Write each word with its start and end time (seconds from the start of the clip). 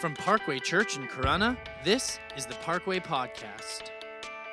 From 0.00 0.14
Parkway 0.14 0.58
Church 0.60 0.96
in 0.96 1.06
Corona, 1.08 1.58
this 1.84 2.18
is 2.34 2.46
the 2.46 2.54
Parkway 2.54 3.00
Podcast. 3.00 3.90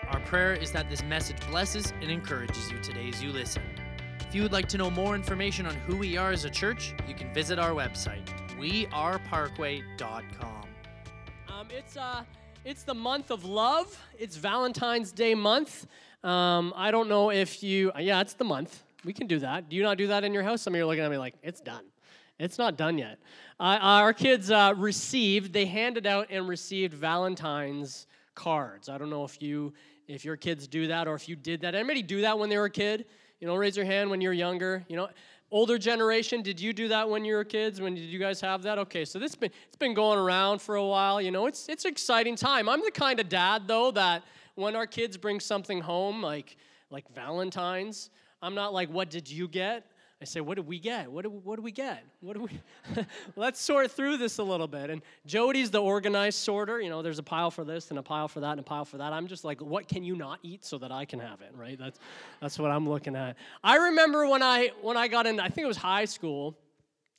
Our 0.09 0.19
prayer 0.25 0.53
is 0.53 0.73
that 0.73 0.89
this 0.89 1.01
message 1.03 1.37
blesses 1.49 1.93
and 2.01 2.11
encourages 2.11 2.69
you 2.69 2.77
today 2.79 3.07
as 3.07 3.23
you 3.23 3.31
listen. 3.31 3.63
If 4.27 4.35
you 4.35 4.43
would 4.43 4.51
like 4.51 4.67
to 4.67 4.77
know 4.77 4.91
more 4.91 5.15
information 5.15 5.65
on 5.65 5.73
who 5.73 5.95
we 5.95 6.17
are 6.17 6.31
as 6.31 6.43
a 6.43 6.49
church, 6.49 6.93
you 7.07 7.15
can 7.15 7.33
visit 7.33 7.59
our 7.59 7.71
website, 7.71 8.27
weareparkway.com. 8.59 10.63
Um, 11.47 11.67
it's 11.71 11.95
uh, 11.95 12.23
it's 12.65 12.83
the 12.83 12.93
month 12.93 13.31
of 13.31 13.45
love. 13.45 13.97
It's 14.19 14.35
Valentine's 14.35 15.13
Day 15.13 15.33
month. 15.33 15.87
Um, 16.25 16.73
I 16.75 16.91
don't 16.91 17.07
know 17.07 17.31
if 17.31 17.63
you. 17.63 17.93
Yeah, 17.97 18.19
it's 18.19 18.33
the 18.33 18.43
month. 18.43 18.83
We 19.05 19.13
can 19.13 19.27
do 19.27 19.39
that. 19.39 19.69
Do 19.69 19.77
you 19.77 19.83
not 19.83 19.97
do 19.97 20.07
that 20.07 20.25
in 20.25 20.33
your 20.33 20.43
house? 20.43 20.61
Some 20.61 20.73
of 20.73 20.77
you 20.77 20.83
are 20.83 20.87
looking 20.87 21.05
at 21.05 21.11
me 21.11 21.17
like 21.17 21.35
it's 21.41 21.61
done. 21.61 21.85
It's 22.39 22.57
not 22.57 22.77
done 22.77 22.97
yet. 22.97 23.17
Uh, 23.59 23.79
our 23.81 24.13
kids 24.13 24.51
uh, 24.51 24.73
received. 24.77 25.53
They 25.53 25.65
handed 25.65 26.05
out 26.05 26.27
and 26.29 26.47
received 26.47 26.93
Valentine's 26.93 28.05
cards. 28.35 28.89
I 28.89 28.97
don't 28.97 29.09
know 29.09 29.23
if 29.23 29.41
you 29.41 29.73
if 30.07 30.23
your 30.23 30.37
kids 30.37 30.67
do 30.67 30.87
that 30.87 31.07
or 31.07 31.15
if 31.15 31.27
you 31.27 31.35
did 31.35 31.61
that. 31.61 31.75
Anybody 31.75 32.01
do 32.01 32.21
that 32.21 32.37
when 32.37 32.49
they 32.49 32.57
were 32.57 32.65
a 32.65 32.69
kid? 32.69 33.05
You 33.39 33.47
know, 33.47 33.55
raise 33.55 33.75
your 33.75 33.85
hand 33.85 34.09
when 34.09 34.21
you're 34.21 34.33
younger. 34.33 34.85
You 34.87 34.95
know, 34.95 35.09
older 35.51 35.77
generation, 35.77 36.41
did 36.41 36.59
you 36.59 36.73
do 36.73 36.87
that 36.87 37.09
when 37.09 37.25
you 37.25 37.35
were 37.35 37.43
kids? 37.43 37.81
When 37.81 37.95
did 37.95 38.03
you 38.03 38.19
guys 38.19 38.39
have 38.41 38.63
that? 38.63 38.77
Okay, 38.77 39.03
so 39.03 39.19
this 39.19 39.35
been 39.35 39.51
it's 39.67 39.77
been 39.77 39.93
going 39.93 40.19
around 40.19 40.61
for 40.61 40.75
a 40.75 40.85
while. 40.85 41.21
You 41.21 41.31
know, 41.31 41.47
it's 41.47 41.67
it's 41.69 41.85
an 41.85 41.91
exciting 41.91 42.35
time. 42.35 42.69
I'm 42.69 42.81
the 42.81 42.91
kind 42.91 43.19
of 43.19 43.29
dad 43.29 43.67
though 43.67 43.91
that 43.91 44.23
when 44.55 44.75
our 44.75 44.87
kids 44.87 45.17
bring 45.17 45.39
something 45.39 45.81
home 45.81 46.21
like 46.21 46.57
like 46.89 47.09
Valentine's, 47.13 48.11
I'm 48.41 48.55
not 48.55 48.73
like, 48.73 48.89
what 48.89 49.09
did 49.09 49.29
you 49.29 49.47
get? 49.47 49.85
I 50.19 50.25
say, 50.25 50.41
what 50.41 50.55
did 50.55 50.65
we 50.65 50.79
get? 50.79 51.11
What 51.11 51.23
do, 51.23 51.29
what 51.29 51.57
do 51.57 51.61
we 51.61 51.71
get? 51.71 52.03
What 52.21 52.35
do 52.35 52.49
we? 52.49 53.05
Let's 53.35 53.61
sort 53.61 53.91
through 53.91 54.17
this 54.17 54.39
a 54.39 54.43
little 54.43 54.67
bit. 54.67 54.89
And 54.89 55.03
Jody's 55.27 55.69
the 55.69 55.81
organized 55.81 56.39
sorter. 56.39 56.81
You 56.81 56.89
know, 56.89 57.03
there's 57.03 57.19
a 57.19 57.23
pile 57.23 57.51
for 57.51 57.63
this 57.63 57.91
and 57.91 57.99
a 57.99 58.01
pile 58.01 58.27
for 58.27 58.39
that 58.39 58.51
and 58.51 58.59
a 58.59 58.63
pile 58.63 58.83
for 58.83 58.97
that. 58.97 59.13
I'm 59.13 59.27
just 59.27 59.43
like, 59.43 59.61
what 59.61 59.87
can 59.87 60.03
you 60.03 60.15
not 60.15 60.39
eat 60.41 60.65
so 60.65 60.79
that 60.79 60.91
I 60.91 61.05
can 61.05 61.19
have 61.19 61.41
it? 61.41 61.51
Right? 61.55 61.77
That's 61.77 61.99
that's 62.41 62.57
what 62.57 62.71
I'm 62.71 62.89
looking 62.89 63.15
at. 63.15 63.37
I 63.63 63.75
remember 63.75 64.27
when 64.27 64.41
I 64.41 64.71
when 64.81 64.97
I 64.97 65.07
got 65.07 65.27
in, 65.27 65.39
I 65.39 65.49
think 65.49 65.65
it 65.65 65.67
was 65.67 65.77
high 65.77 66.05
school. 66.05 66.57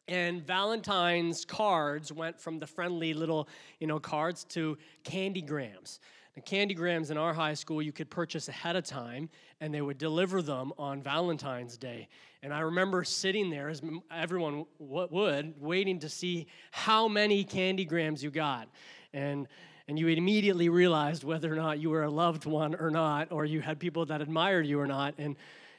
And 0.09 0.45
Valentine's 0.45 1.45
cards 1.45 2.11
went 2.11 2.41
from 2.41 2.59
the 2.59 2.67
friendly 2.67 3.13
little, 3.13 3.47
you 3.79 3.87
know, 3.87 4.01
cards 4.01 4.43
to 4.45 4.79
candygrams. 5.05 5.99
And 6.35 6.45
candygrams 6.47 7.11
in 7.11 7.19
our 7.19 7.35
high 7.35 7.55
school 7.55 7.83
you 7.83 7.93
could 7.93 8.09
purchase 8.09 8.49
ahead 8.49 8.75
of 8.75 8.85
time, 8.85 9.29
and 9.61 9.75
they 9.75 9.83
would 9.83 9.99
deliver 9.99 10.41
them 10.41 10.73
on 10.79 11.03
Valentine's 11.03 11.77
Day. 11.77 12.09
And 12.43 12.55
I 12.55 12.61
remember 12.61 13.03
sitting 13.05 13.51
there, 13.51 13.69
as 13.69 13.83
everyone 14.15 14.67
would, 14.79 15.61
waiting 15.61 15.99
to 16.01 16.09
see 16.09 16.47
how 16.71 17.09
many 17.09 17.43
candy 17.43 17.85
grams 17.85 18.23
you 18.23 18.31
got. 18.31 18.69
And 19.13 19.49
and 19.89 19.99
you 19.99 20.07
immediately 20.09 20.69
realized 20.69 21.25
whether 21.25 21.51
or 21.51 21.57
not 21.57 21.79
you 21.79 21.89
were 21.89 22.03
a 22.03 22.11
loved 22.11 22.45
one 22.45 22.75
or 22.75 22.91
not, 22.91 23.33
or 23.33 23.47
you 23.47 23.63
had 23.63 23.81
people 23.81 24.05
that 24.07 24.21
admired 24.21 24.67
you 24.67 24.79
or 24.79 24.87
not. 24.87 25.15
And 25.19 25.37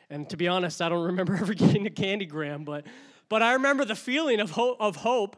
and 0.09 0.27
to 0.31 0.37
be 0.37 0.47
honest, 0.47 0.81
I 0.81 0.89
don't 0.89 1.05
remember 1.05 1.35
ever 1.39 1.53
getting 1.53 1.85
a 1.87 1.91
candygram, 1.91 2.65
but 2.65 2.85
but 3.30 3.41
I 3.41 3.53
remember 3.53 3.85
the 3.85 3.95
feeling 3.95 4.39
of 4.39 4.52
hope. 4.52 4.77
Of 4.80 4.95
hope. 4.95 5.37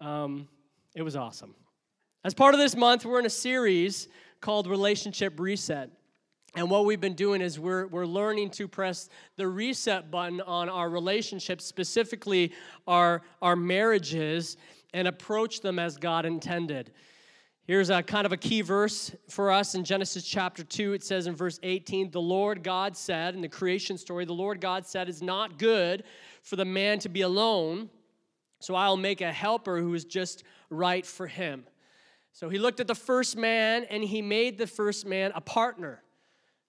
Um, 0.00 0.48
it 0.94 1.02
was 1.02 1.16
awesome. 1.16 1.54
As 2.24 2.34
part 2.34 2.54
of 2.54 2.60
this 2.60 2.76
month, 2.76 3.04
we're 3.04 3.18
in 3.18 3.26
a 3.26 3.30
series 3.30 4.08
called 4.40 4.66
Relationship 4.66 5.40
Reset. 5.40 5.90
And 6.54 6.68
what 6.68 6.84
we've 6.84 7.00
been 7.00 7.14
doing 7.14 7.40
is 7.40 7.58
we're, 7.58 7.86
we're 7.86 8.06
learning 8.06 8.50
to 8.50 8.68
press 8.68 9.08
the 9.36 9.48
reset 9.48 10.10
button 10.10 10.40
on 10.42 10.68
our 10.68 10.90
relationships, 10.90 11.64
specifically 11.64 12.52
our, 12.86 13.22
our 13.40 13.56
marriages, 13.56 14.58
and 14.92 15.08
approach 15.08 15.60
them 15.60 15.78
as 15.78 15.96
God 15.96 16.26
intended. 16.26 16.92
Here's 17.64 17.88
a 17.88 18.02
kind 18.02 18.26
of 18.26 18.32
a 18.32 18.36
key 18.36 18.60
verse 18.60 19.14
for 19.30 19.50
us 19.50 19.74
in 19.74 19.84
Genesis 19.84 20.24
chapter 20.24 20.62
2. 20.62 20.92
It 20.92 21.02
says 21.02 21.26
in 21.26 21.34
verse 21.34 21.58
18, 21.62 22.10
The 22.10 22.20
Lord 22.20 22.62
God 22.62 22.96
said, 22.96 23.34
in 23.34 23.40
the 23.40 23.48
creation 23.48 23.96
story, 23.96 24.26
the 24.26 24.34
Lord 24.34 24.60
God 24.60 24.84
said, 24.84 25.08
It's 25.08 25.22
not 25.22 25.58
good 25.58 26.04
for 26.42 26.56
the 26.56 26.64
man 26.66 26.98
to 26.98 27.08
be 27.08 27.22
alone, 27.22 27.88
so 28.58 28.74
I'll 28.74 28.98
make 28.98 29.22
a 29.22 29.32
helper 29.32 29.78
who 29.78 29.94
is 29.94 30.04
just 30.04 30.42
right 30.68 31.06
for 31.06 31.26
him. 31.26 31.64
So 32.32 32.50
he 32.50 32.58
looked 32.58 32.80
at 32.80 32.88
the 32.88 32.94
first 32.94 33.36
man 33.36 33.84
and 33.88 34.02
he 34.02 34.20
made 34.20 34.58
the 34.58 34.66
first 34.66 35.06
man 35.06 35.32
a 35.34 35.40
partner 35.40 36.02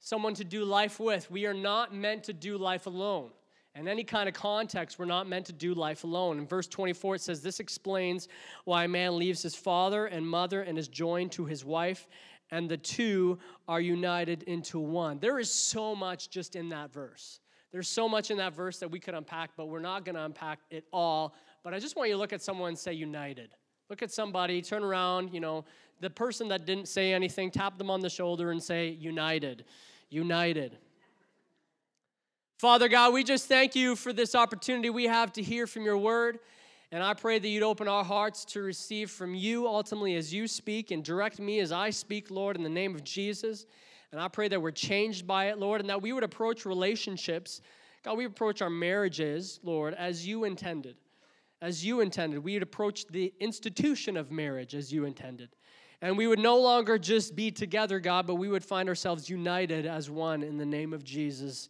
someone 0.03 0.33
to 0.33 0.43
do 0.43 0.65
life 0.65 0.99
with. 0.99 1.31
We 1.31 1.45
are 1.45 1.53
not 1.53 1.95
meant 1.95 2.25
to 2.25 2.33
do 2.33 2.57
life 2.57 2.85
alone. 2.87 3.31
In 3.73 3.87
any 3.87 4.03
kind 4.03 4.27
of 4.27 4.35
context, 4.35 4.99
we're 4.99 5.05
not 5.05 5.27
meant 5.27 5.47
to 5.47 5.53
do 5.53 5.73
life 5.73 6.03
alone. 6.03 6.37
In 6.37 6.45
verse 6.45 6.67
24, 6.67 7.15
it 7.15 7.21
says, 7.21 7.41
This 7.41 7.59
explains 7.59 8.27
why 8.65 8.83
a 8.83 8.87
man 8.87 9.17
leaves 9.17 9.41
his 9.41 9.55
father 9.55 10.05
and 10.05 10.27
mother 10.27 10.61
and 10.61 10.77
is 10.77 10.89
joined 10.89 11.31
to 11.31 11.45
his 11.45 11.65
wife, 11.65 12.07
and 12.51 12.69
the 12.69 12.77
two 12.77 13.39
are 13.67 13.79
united 13.79 14.43
into 14.43 14.77
one. 14.77 15.19
There 15.19 15.39
is 15.39 15.49
so 15.49 15.95
much 15.95 16.29
just 16.29 16.55
in 16.55 16.69
that 16.69 16.91
verse. 16.93 17.39
There's 17.71 17.87
so 17.87 18.07
much 18.07 18.29
in 18.29 18.37
that 18.37 18.53
verse 18.53 18.77
that 18.79 18.91
we 18.91 18.99
could 18.99 19.15
unpack, 19.15 19.51
but 19.57 19.69
we're 19.69 19.79
not 19.79 20.05
going 20.05 20.15
to 20.15 20.25
unpack 20.25 20.59
it 20.69 20.83
all. 20.91 21.33
But 21.63 21.73
I 21.73 21.79
just 21.79 21.95
want 21.95 22.09
you 22.09 22.15
to 22.15 22.19
look 22.19 22.33
at 22.33 22.41
someone 22.41 22.69
and 22.69 22.77
say, 22.77 22.93
United. 22.93 23.55
Look 23.89 24.03
at 24.03 24.11
somebody, 24.11 24.61
turn 24.61 24.83
around, 24.83 25.33
you 25.33 25.39
know, 25.39 25.65
the 26.01 26.09
person 26.09 26.49
that 26.49 26.65
didn't 26.65 26.89
say 26.89 27.13
anything, 27.13 27.49
tap 27.49 27.77
them 27.77 27.89
on 27.89 28.01
the 28.01 28.09
shoulder 28.09 28.51
and 28.51 28.61
say, 28.61 28.89
United 28.89 29.63
united. 30.13 30.77
Father 32.59 32.87
God, 32.87 33.13
we 33.13 33.23
just 33.23 33.47
thank 33.47 33.75
you 33.75 33.95
for 33.95 34.13
this 34.13 34.35
opportunity 34.35 34.89
we 34.89 35.05
have 35.05 35.33
to 35.33 35.41
hear 35.41 35.67
from 35.67 35.83
your 35.83 35.97
word. 35.97 36.39
And 36.91 37.03
I 37.03 37.15
pray 37.15 37.39
that 37.39 37.47
you'd 37.47 37.63
open 37.63 37.87
our 37.87 38.03
hearts 38.03 38.45
to 38.45 38.61
receive 38.61 39.09
from 39.09 39.33
you 39.33 39.67
ultimately 39.67 40.15
as 40.15 40.31
you 40.33 40.47
speak 40.47 40.91
and 40.91 41.03
direct 41.03 41.39
me 41.39 41.59
as 41.59 41.71
I 41.71 41.89
speak, 41.89 42.29
Lord, 42.29 42.55
in 42.55 42.61
the 42.63 42.69
name 42.69 42.93
of 42.93 43.03
Jesus. 43.03 43.65
And 44.11 44.21
I 44.21 44.27
pray 44.27 44.47
that 44.47 44.61
we're 44.61 44.71
changed 44.71 45.25
by 45.25 45.45
it, 45.45 45.57
Lord, 45.57 45.81
and 45.81 45.89
that 45.89 46.01
we 46.03 46.13
would 46.13 46.23
approach 46.23 46.65
relationships. 46.65 47.61
God, 48.03 48.15
we 48.15 48.25
approach 48.25 48.61
our 48.61 48.69
marriages, 48.69 49.59
Lord, 49.63 49.95
as 49.95 50.27
you 50.27 50.43
intended. 50.43 50.95
As 51.61 51.83
you 51.83 52.01
intended. 52.01 52.43
We 52.43 52.53
would 52.53 52.63
approach 52.63 53.07
the 53.07 53.33
institution 53.39 54.15
of 54.15 54.31
marriage 54.31 54.75
as 54.75 54.93
you 54.93 55.05
intended. 55.05 55.49
And 56.03 56.17
we 56.17 56.27
would 56.27 56.37
no 56.37 56.59
longer 56.59 56.99
just 56.99 57.33
be 57.33 57.49
together, 57.49 57.97
God, 57.97 58.27
but 58.27 58.35
we 58.35 58.49
would 58.49 58.65
find 58.65 58.89
ourselves 58.89 59.29
united 59.29 59.85
as 59.85 60.09
one 60.09 60.43
in 60.43 60.57
the 60.57 60.65
name 60.65 60.91
of 60.91 61.05
Jesus. 61.05 61.69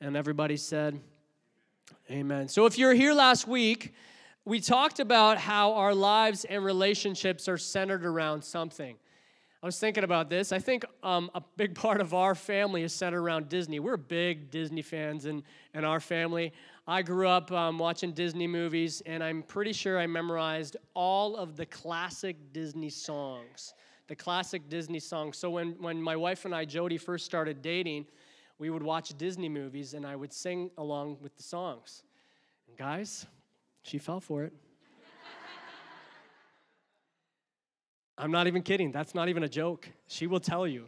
And 0.00 0.16
everybody 0.16 0.56
said, 0.56 0.98
Amen. 2.10 2.48
So 2.48 2.64
if 2.64 2.78
you're 2.78 2.94
here 2.94 3.12
last 3.12 3.46
week, 3.46 3.92
we 4.46 4.60
talked 4.60 4.98
about 4.98 5.36
how 5.36 5.74
our 5.74 5.94
lives 5.94 6.46
and 6.46 6.64
relationships 6.64 7.48
are 7.48 7.58
centered 7.58 8.06
around 8.06 8.42
something. 8.42 8.96
I 9.62 9.66
was 9.66 9.78
thinking 9.78 10.04
about 10.04 10.28
this. 10.28 10.52
I 10.52 10.58
think 10.58 10.84
um, 11.02 11.30
a 11.34 11.42
big 11.56 11.74
part 11.82 12.00
of 12.00 12.14
our 12.14 12.34
family 12.34 12.82
is 12.82 12.92
centered 12.92 13.20
around 13.22 13.48
Disney. 13.48 13.80
We're 13.80 13.96
big 13.96 14.50
Disney 14.50 14.82
fans 14.82 15.26
in, 15.26 15.42
in 15.74 15.84
our 15.84 16.00
family. 16.00 16.52
I 16.86 17.02
grew 17.02 17.28
up 17.28 17.50
um, 17.50 17.78
watching 17.78 18.12
Disney 18.12 18.46
movies, 18.46 19.02
and 19.06 19.24
I'm 19.24 19.42
pretty 19.42 19.72
sure 19.72 19.98
I 19.98 20.06
memorized 20.06 20.76
all 20.94 21.36
of 21.36 21.56
the 21.56 21.66
classic 21.66 22.36
Disney 22.52 22.90
songs. 22.90 23.74
The 24.06 24.14
classic 24.14 24.68
Disney 24.68 25.00
songs. 25.00 25.36
So 25.36 25.50
when, 25.50 25.72
when 25.80 26.00
my 26.00 26.14
wife 26.14 26.44
and 26.44 26.54
I, 26.54 26.64
Jody, 26.64 26.96
first 26.96 27.24
started 27.24 27.60
dating, 27.60 28.06
we 28.58 28.70
would 28.70 28.82
watch 28.82 29.18
Disney 29.18 29.48
movies, 29.48 29.94
and 29.94 30.06
I 30.06 30.14
would 30.14 30.32
sing 30.32 30.70
along 30.78 31.18
with 31.20 31.36
the 31.36 31.42
songs. 31.42 32.04
And 32.68 32.76
guys, 32.76 33.26
she 33.82 33.98
fell 33.98 34.20
for 34.20 34.44
it. 34.44 34.52
I'm 38.18 38.30
not 38.30 38.46
even 38.46 38.62
kidding. 38.62 38.92
That's 38.92 39.14
not 39.14 39.28
even 39.28 39.42
a 39.42 39.48
joke. 39.48 39.88
She 40.08 40.26
will 40.26 40.40
tell 40.40 40.66
you. 40.66 40.86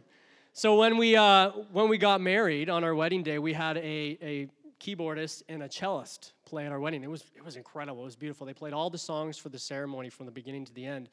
So 0.53 0.75
when 0.75 0.97
we 0.97 1.15
uh, 1.15 1.51
when 1.71 1.87
we 1.87 1.97
got 1.97 2.21
married 2.21 2.69
on 2.69 2.83
our 2.83 2.95
wedding 2.95 3.21
day, 3.21 3.37
we 3.37 3.53
had 3.53 3.77
a, 3.77 4.17
a 4.21 4.47
keyboardist 4.79 5.43
and 5.47 5.61
a 5.61 5.69
cellist 5.69 6.33
play 6.45 6.65
at 6.65 6.71
our 6.71 6.79
wedding. 6.79 7.03
It 7.03 7.09
was 7.09 7.23
it 7.35 7.45
was 7.45 7.55
incredible. 7.55 8.01
It 8.01 8.05
was 8.05 8.15
beautiful. 8.15 8.47
They 8.47 8.53
played 8.53 8.73
all 8.73 8.89
the 8.89 8.97
songs 8.97 9.37
for 9.37 9.49
the 9.49 9.59
ceremony 9.59 10.09
from 10.09 10.25
the 10.25 10.31
beginning 10.31 10.65
to 10.65 10.73
the 10.73 10.85
end. 10.85 11.09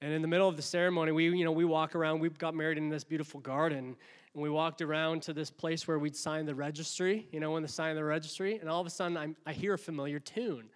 And 0.00 0.12
in 0.12 0.22
the 0.22 0.28
middle 0.28 0.48
of 0.48 0.56
the 0.56 0.62
ceremony, 0.62 1.10
we 1.12 1.24
you 1.36 1.44
know 1.44 1.52
we 1.52 1.64
walk 1.64 1.96
around. 1.96 2.20
We 2.20 2.28
got 2.28 2.54
married 2.54 2.78
in 2.78 2.88
this 2.88 3.02
beautiful 3.02 3.40
garden, 3.40 3.96
and 4.34 4.42
we 4.42 4.48
walked 4.48 4.80
around 4.80 5.22
to 5.22 5.32
this 5.32 5.50
place 5.50 5.88
where 5.88 5.98
we'd 5.98 6.16
sign 6.16 6.46
the 6.46 6.54
registry. 6.54 7.26
You 7.32 7.40
know, 7.40 7.50
when 7.50 7.62
they 7.62 7.68
sign 7.68 7.96
the 7.96 8.04
registry, 8.04 8.58
and 8.58 8.68
all 8.68 8.80
of 8.80 8.86
a 8.86 8.90
sudden 8.90 9.16
I'm, 9.16 9.36
I 9.44 9.52
hear 9.52 9.74
a 9.74 9.78
familiar 9.78 10.20
tune. 10.20 10.68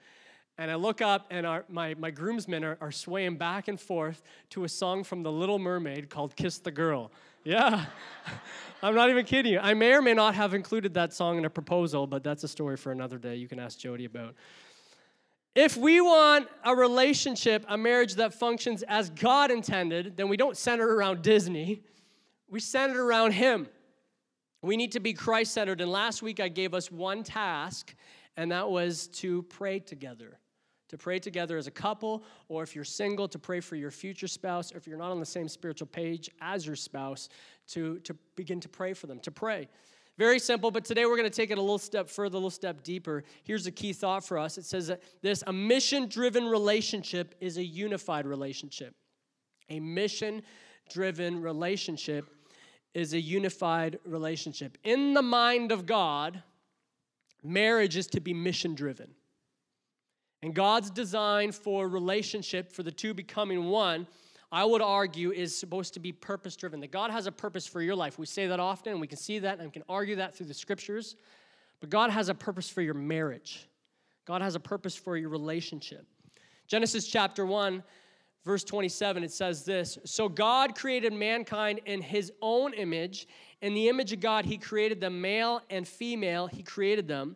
And 0.58 0.70
I 0.70 0.74
look 0.76 1.02
up, 1.02 1.26
and 1.30 1.46
our, 1.46 1.64
my, 1.68 1.94
my 1.94 2.10
groomsmen 2.10 2.64
are, 2.64 2.78
are 2.80 2.90
swaying 2.90 3.36
back 3.36 3.68
and 3.68 3.78
forth 3.78 4.22
to 4.50 4.64
a 4.64 4.68
song 4.68 5.04
from 5.04 5.22
The 5.22 5.30
Little 5.30 5.58
Mermaid 5.58 6.08
called 6.08 6.34
Kiss 6.34 6.58
the 6.58 6.70
Girl. 6.70 7.12
Yeah, 7.44 7.84
I'm 8.82 8.94
not 8.94 9.10
even 9.10 9.26
kidding 9.26 9.52
you. 9.52 9.58
I 9.58 9.74
may 9.74 9.92
or 9.92 10.00
may 10.00 10.14
not 10.14 10.34
have 10.34 10.54
included 10.54 10.94
that 10.94 11.12
song 11.12 11.36
in 11.36 11.44
a 11.44 11.50
proposal, 11.50 12.06
but 12.06 12.24
that's 12.24 12.42
a 12.42 12.48
story 12.48 12.78
for 12.78 12.90
another 12.90 13.18
day. 13.18 13.36
You 13.36 13.48
can 13.48 13.58
ask 13.58 13.78
Jody 13.78 14.06
about. 14.06 14.34
If 15.54 15.76
we 15.76 16.00
want 16.00 16.48
a 16.64 16.74
relationship, 16.74 17.64
a 17.68 17.76
marriage 17.76 18.14
that 18.14 18.32
functions 18.32 18.82
as 18.84 19.10
God 19.10 19.50
intended, 19.50 20.16
then 20.16 20.28
we 20.28 20.38
don't 20.38 20.56
center 20.56 20.96
around 20.96 21.22
Disney. 21.22 21.82
We 22.48 22.60
center 22.60 23.04
around 23.04 23.32
Him. 23.32 23.68
We 24.62 24.78
need 24.78 24.92
to 24.92 25.00
be 25.00 25.12
Christ 25.12 25.52
centered. 25.52 25.82
And 25.82 25.90
last 25.90 26.22
week 26.22 26.40
I 26.40 26.48
gave 26.48 26.72
us 26.72 26.90
one 26.90 27.22
task, 27.22 27.94
and 28.38 28.50
that 28.52 28.70
was 28.70 29.06
to 29.08 29.42
pray 29.44 29.80
together 29.80 30.38
to 30.88 30.96
pray 30.96 31.18
together 31.18 31.56
as 31.56 31.66
a 31.66 31.70
couple, 31.70 32.22
or 32.48 32.62
if 32.62 32.74
you're 32.74 32.84
single, 32.84 33.26
to 33.28 33.38
pray 33.38 33.60
for 33.60 33.76
your 33.76 33.90
future 33.90 34.28
spouse, 34.28 34.72
or 34.72 34.78
if 34.78 34.86
you're 34.86 34.98
not 34.98 35.10
on 35.10 35.20
the 35.20 35.26
same 35.26 35.48
spiritual 35.48 35.88
page 35.88 36.30
as 36.40 36.66
your 36.66 36.76
spouse, 36.76 37.28
to, 37.68 37.98
to 38.00 38.14
begin 38.36 38.60
to 38.60 38.68
pray 38.68 38.92
for 38.92 39.06
them, 39.06 39.18
to 39.20 39.30
pray. 39.30 39.68
Very 40.18 40.38
simple, 40.38 40.70
but 40.70 40.84
today 40.84 41.04
we're 41.04 41.16
going 41.16 41.28
to 41.28 41.36
take 41.36 41.50
it 41.50 41.58
a 41.58 41.60
little 41.60 41.78
step 41.78 42.08
further, 42.08 42.36
a 42.36 42.38
little 42.38 42.50
step 42.50 42.82
deeper. 42.82 43.22
Here's 43.42 43.66
a 43.66 43.70
key 43.70 43.92
thought 43.92 44.24
for 44.24 44.38
us 44.38 44.56
it 44.56 44.64
says 44.64 44.86
that 44.86 45.02
this 45.20 45.44
a 45.46 45.52
mission 45.52 46.08
driven 46.08 46.46
relationship 46.46 47.34
is 47.40 47.58
a 47.58 47.64
unified 47.64 48.26
relationship. 48.26 48.94
A 49.68 49.80
mission 49.80 50.42
driven 50.88 51.42
relationship 51.42 52.26
is 52.94 53.12
a 53.12 53.20
unified 53.20 53.98
relationship. 54.06 54.78
In 54.84 55.12
the 55.12 55.20
mind 55.20 55.70
of 55.70 55.84
God, 55.84 56.42
marriage 57.44 57.96
is 57.96 58.06
to 58.08 58.20
be 58.20 58.32
mission 58.32 58.74
driven. 58.74 59.10
And 60.46 60.54
God's 60.54 60.90
design 60.90 61.50
for 61.50 61.88
relationship, 61.88 62.70
for 62.70 62.84
the 62.84 62.92
two 62.92 63.14
becoming 63.14 63.64
one, 63.64 64.06
I 64.52 64.64
would 64.64 64.80
argue 64.80 65.32
is 65.32 65.58
supposed 65.58 65.92
to 65.94 65.98
be 65.98 66.12
purpose 66.12 66.54
driven. 66.54 66.78
That 66.78 66.92
God 66.92 67.10
has 67.10 67.26
a 67.26 67.32
purpose 67.32 67.66
for 67.66 67.82
your 67.82 67.96
life. 67.96 68.16
We 68.16 68.26
say 68.26 68.46
that 68.46 68.60
often, 68.60 68.92
and 68.92 69.00
we 69.00 69.08
can 69.08 69.18
see 69.18 69.40
that 69.40 69.58
and 69.58 69.72
can 69.72 69.82
argue 69.88 70.14
that 70.14 70.36
through 70.36 70.46
the 70.46 70.54
scriptures. 70.54 71.16
But 71.80 71.90
God 71.90 72.10
has 72.10 72.28
a 72.28 72.34
purpose 72.34 72.68
for 72.68 72.80
your 72.80 72.94
marriage, 72.94 73.66
God 74.24 74.40
has 74.40 74.54
a 74.54 74.60
purpose 74.60 74.94
for 74.94 75.16
your 75.16 75.30
relationship. 75.30 76.06
Genesis 76.68 77.08
chapter 77.08 77.44
1, 77.44 77.82
verse 78.44 78.62
27, 78.62 79.24
it 79.24 79.32
says 79.32 79.64
this 79.64 79.98
So 80.04 80.28
God 80.28 80.76
created 80.76 81.12
mankind 81.12 81.80
in 81.86 82.00
his 82.00 82.30
own 82.40 82.72
image. 82.72 83.26
In 83.62 83.74
the 83.74 83.88
image 83.88 84.12
of 84.12 84.20
God, 84.20 84.44
he 84.44 84.58
created 84.58 85.00
them, 85.00 85.20
male 85.20 85.60
and 85.70 85.88
female, 85.88 86.46
he 86.46 86.62
created 86.62 87.08
them. 87.08 87.34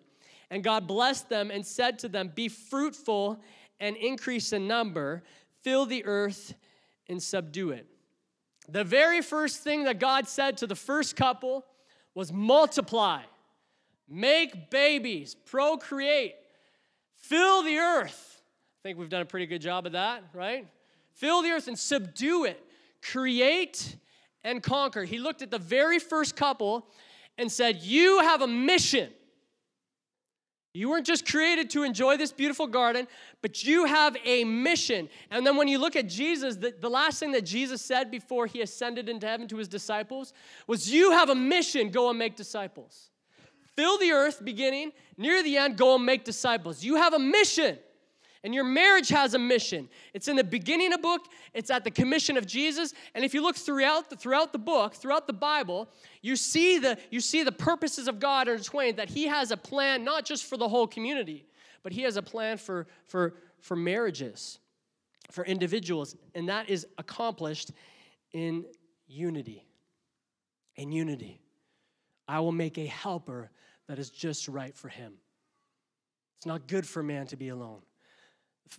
And 0.50 0.64
God 0.64 0.86
blessed 0.86 1.28
them 1.28 1.50
and 1.50 1.64
said 1.64 1.98
to 2.00 2.08
them, 2.08 2.32
Be 2.34 2.48
fruitful 2.48 3.40
and 3.78 3.96
increase 3.96 4.52
in 4.52 4.66
number, 4.66 5.22
fill 5.62 5.86
the 5.86 6.04
earth 6.04 6.54
and 7.08 7.22
subdue 7.22 7.70
it. 7.70 7.86
The 8.68 8.84
very 8.84 9.22
first 9.22 9.62
thing 9.62 9.84
that 9.84 9.98
God 9.98 10.28
said 10.28 10.58
to 10.58 10.66
the 10.66 10.76
first 10.76 11.16
couple 11.16 11.64
was 12.14 12.32
multiply, 12.32 13.22
make 14.08 14.70
babies, 14.70 15.34
procreate, 15.34 16.34
fill 17.16 17.62
the 17.62 17.78
earth. 17.78 18.42
I 18.80 18.88
think 18.88 18.98
we've 18.98 19.08
done 19.08 19.22
a 19.22 19.26
pretty 19.26 19.46
good 19.46 19.60
job 19.60 19.86
of 19.86 19.92
that, 19.92 20.24
right? 20.32 20.66
Fill 21.14 21.42
the 21.42 21.50
earth 21.50 21.68
and 21.68 21.78
subdue 21.78 22.44
it, 22.44 22.62
create 23.02 23.96
and 24.42 24.62
conquer. 24.62 25.04
He 25.04 25.18
looked 25.18 25.42
at 25.42 25.50
the 25.50 25.58
very 25.58 25.98
first 25.98 26.36
couple 26.36 26.86
and 27.36 27.50
said, 27.50 27.82
You 27.82 28.20
have 28.20 28.42
a 28.42 28.46
mission. 28.46 29.10
You 30.72 30.88
weren't 30.88 31.06
just 31.06 31.26
created 31.26 31.68
to 31.70 31.82
enjoy 31.82 32.16
this 32.16 32.32
beautiful 32.32 32.68
garden, 32.68 33.08
but 33.42 33.64
you 33.64 33.86
have 33.86 34.16
a 34.24 34.44
mission. 34.44 35.08
And 35.30 35.44
then 35.44 35.56
when 35.56 35.66
you 35.66 35.78
look 35.78 35.96
at 35.96 36.08
Jesus, 36.08 36.56
the, 36.56 36.72
the 36.78 36.88
last 36.88 37.18
thing 37.18 37.32
that 37.32 37.44
Jesus 37.44 37.82
said 37.82 38.08
before 38.08 38.46
he 38.46 38.62
ascended 38.62 39.08
into 39.08 39.26
heaven 39.26 39.48
to 39.48 39.56
his 39.56 39.66
disciples 39.66 40.32
was, 40.68 40.92
You 40.92 41.10
have 41.10 41.28
a 41.28 41.34
mission, 41.34 41.90
go 41.90 42.08
and 42.08 42.18
make 42.18 42.36
disciples. 42.36 43.10
Fill 43.74 43.98
the 43.98 44.12
earth 44.12 44.44
beginning, 44.44 44.92
near 45.16 45.42
the 45.42 45.56
end, 45.56 45.76
go 45.76 45.96
and 45.96 46.06
make 46.06 46.24
disciples. 46.24 46.84
You 46.84 46.96
have 46.96 47.14
a 47.14 47.18
mission. 47.18 47.78
And 48.42 48.54
your 48.54 48.64
marriage 48.64 49.10
has 49.10 49.34
a 49.34 49.38
mission. 49.38 49.88
It's 50.14 50.26
in 50.26 50.36
the 50.36 50.44
beginning 50.44 50.92
of 50.92 51.00
the 51.00 51.02
book, 51.02 51.26
it's 51.52 51.70
at 51.70 51.84
the 51.84 51.90
commission 51.90 52.38
of 52.38 52.46
Jesus. 52.46 52.94
And 53.14 53.22
if 53.22 53.34
you 53.34 53.42
look 53.42 53.56
throughout 53.56 54.08
the, 54.08 54.16
throughout 54.16 54.52
the 54.52 54.58
book, 54.58 54.94
throughout 54.94 55.26
the 55.26 55.34
Bible, 55.34 55.90
you 56.22 56.36
see, 56.36 56.78
the, 56.78 56.96
you 57.10 57.20
see 57.20 57.42
the 57.42 57.52
purposes 57.52 58.08
of 58.08 58.18
God 58.18 58.48
intertwined, 58.48 58.96
that 58.96 59.10
He 59.10 59.26
has 59.26 59.50
a 59.50 59.58
plan 59.58 60.04
not 60.04 60.24
just 60.24 60.46
for 60.46 60.56
the 60.56 60.68
whole 60.68 60.86
community, 60.86 61.46
but 61.82 61.92
He 61.92 62.02
has 62.02 62.16
a 62.16 62.22
plan 62.22 62.56
for, 62.56 62.86
for, 63.06 63.34
for 63.60 63.76
marriages, 63.76 64.58
for 65.30 65.44
individuals. 65.44 66.16
And 66.34 66.48
that 66.48 66.70
is 66.70 66.86
accomplished 66.96 67.72
in 68.32 68.64
unity. 69.06 69.66
In 70.76 70.92
unity. 70.92 71.42
I 72.26 72.40
will 72.40 72.52
make 72.52 72.78
a 72.78 72.86
helper 72.86 73.50
that 73.86 73.98
is 73.98 74.08
just 74.08 74.48
right 74.48 74.74
for 74.74 74.88
him. 74.88 75.14
It's 76.38 76.46
not 76.46 76.68
good 76.68 76.86
for 76.86 77.02
man 77.02 77.26
to 77.26 77.36
be 77.36 77.48
alone 77.48 77.82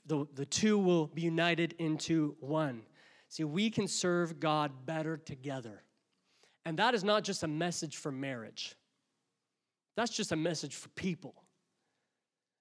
the, 0.05 0.25
the 0.33 0.45
two 0.45 0.77
will 0.77 1.07
be 1.07 1.21
united 1.21 1.73
into 1.79 2.35
one. 2.39 2.83
See, 3.29 3.43
we 3.43 3.69
can 3.69 3.87
serve 3.87 4.39
God 4.39 4.85
better 4.85 5.17
together. 5.17 5.83
And 6.65 6.77
that 6.77 6.93
is 6.93 7.03
not 7.03 7.23
just 7.23 7.43
a 7.43 7.47
message 7.47 7.97
for 7.97 8.11
marriage, 8.11 8.75
that's 9.95 10.11
just 10.11 10.31
a 10.31 10.35
message 10.35 10.75
for 10.75 10.89
people. 10.89 11.35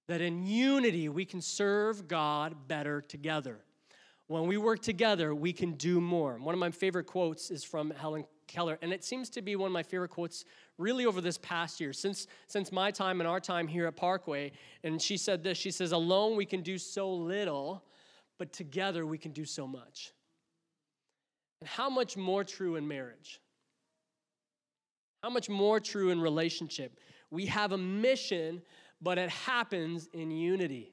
That 0.09 0.21
in 0.21 0.44
unity, 0.44 1.09
we 1.09 1.25
can 1.25 1.41
serve 1.41 2.09
God 2.09 2.67
better 2.67 3.00
together. 3.00 3.61
When 4.27 4.47
we 4.47 4.56
work 4.56 4.81
together, 4.81 5.35
we 5.35 5.53
can 5.53 5.73
do 5.73 6.00
more. 6.00 6.37
One 6.38 6.55
of 6.55 6.59
my 6.59 6.71
favorite 6.71 7.06
quotes 7.06 7.50
is 7.50 7.62
from 7.62 7.91
Helen 7.91 8.25
Keller, 8.50 8.79
and 8.82 8.93
it 8.93 9.05
seems 9.05 9.31
to 9.31 9.43
be 9.43 9.55
one 9.55 9.69
of 9.69 9.73
my 9.73 9.82
favorite 9.82 10.11
quotes 10.11 10.44
really 10.76 11.06
over 11.06 11.20
this 11.20 11.38
past 11.38 11.81
year, 11.81 11.93
since, 11.93 12.26
since 12.49 12.73
my 12.73 12.91
time 12.91 13.20
and 13.20 13.29
our 13.29 13.38
time 13.38 13.69
here 13.69 13.87
at 13.87 13.97
Parkway. 13.97 14.50
And 14.82 15.00
she 15.00 15.17
said 15.17 15.43
this 15.44 15.56
She 15.56 15.70
says, 15.70 15.93
Alone 15.93 16.37
we 16.37 16.44
can 16.44 16.61
do 16.61 16.76
so 16.76 17.12
little, 17.12 17.85
but 18.38 18.52
together 18.52 19.06
we 19.06 19.19
can 19.19 19.32
do 19.32 19.44
so 19.44 19.67
much. 19.67 20.12
And 21.61 21.69
how 21.69 21.88
much 21.88 22.17
more 22.17 22.43
true 22.43 22.76
in 22.76 22.88
marriage? 22.88 23.41
How 25.23 25.31
much 25.31 25.49
more 25.49 25.79
true 25.79 26.11
in 26.11 26.20
relationship? 26.20 26.99
We 27.31 27.46
have 27.46 27.73
a 27.73 27.79
mission, 27.79 28.62
but 29.00 29.17
it 29.17 29.31
happens 29.31 30.08
in 30.12 30.31
unity. 30.31 30.93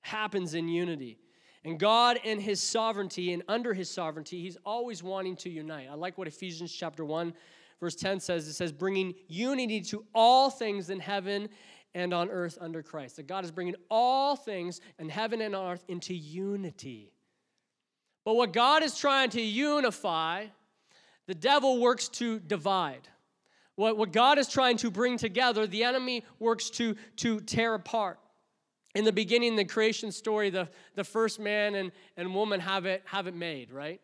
Happens 0.00 0.54
in 0.54 0.68
unity. 0.68 1.18
And 1.64 1.78
God, 1.78 2.18
in 2.24 2.40
His 2.40 2.60
sovereignty 2.60 3.32
and 3.32 3.42
under 3.48 3.72
His 3.72 3.90
sovereignty, 3.90 4.40
He's 4.40 4.56
always 4.64 5.02
wanting 5.02 5.36
to 5.36 5.50
unite. 5.50 5.88
I 5.90 5.94
like 5.94 6.18
what 6.18 6.26
Ephesians 6.26 6.72
chapter 6.72 7.04
1, 7.04 7.32
verse 7.80 7.94
10 7.94 8.20
says. 8.20 8.48
It 8.48 8.54
says, 8.54 8.72
bringing 8.72 9.14
unity 9.28 9.80
to 9.82 10.04
all 10.14 10.50
things 10.50 10.90
in 10.90 10.98
heaven 10.98 11.48
and 11.94 12.12
on 12.12 12.30
earth 12.30 12.58
under 12.60 12.82
Christ. 12.82 13.16
That 13.16 13.26
God 13.26 13.44
is 13.44 13.50
bringing 13.50 13.76
all 13.90 14.34
things 14.34 14.80
in 14.98 15.08
heaven 15.08 15.40
and 15.40 15.54
on 15.54 15.72
earth 15.72 15.84
into 15.88 16.14
unity. 16.14 17.12
But 18.24 18.34
what 18.34 18.52
God 18.52 18.82
is 18.82 18.96
trying 18.96 19.30
to 19.30 19.42
unify, 19.42 20.46
the 21.26 21.34
devil 21.34 21.80
works 21.80 22.08
to 22.08 22.40
divide. 22.40 23.08
What, 23.76 23.96
what 23.96 24.12
God 24.12 24.38
is 24.38 24.48
trying 24.48 24.76
to 24.78 24.90
bring 24.90 25.16
together, 25.16 25.66
the 25.66 25.84
enemy 25.84 26.24
works 26.38 26.70
to, 26.70 26.96
to 27.16 27.40
tear 27.40 27.74
apart 27.74 28.18
in 28.94 29.04
the 29.04 29.12
beginning, 29.12 29.56
the 29.56 29.64
creation 29.64 30.12
story, 30.12 30.50
the, 30.50 30.68
the 30.94 31.04
first 31.04 31.40
man 31.40 31.74
and, 31.76 31.92
and 32.16 32.34
woman 32.34 32.60
have 32.60 32.84
it, 32.84 33.02
have 33.06 33.26
it 33.26 33.34
made, 33.34 33.70
right? 33.70 34.00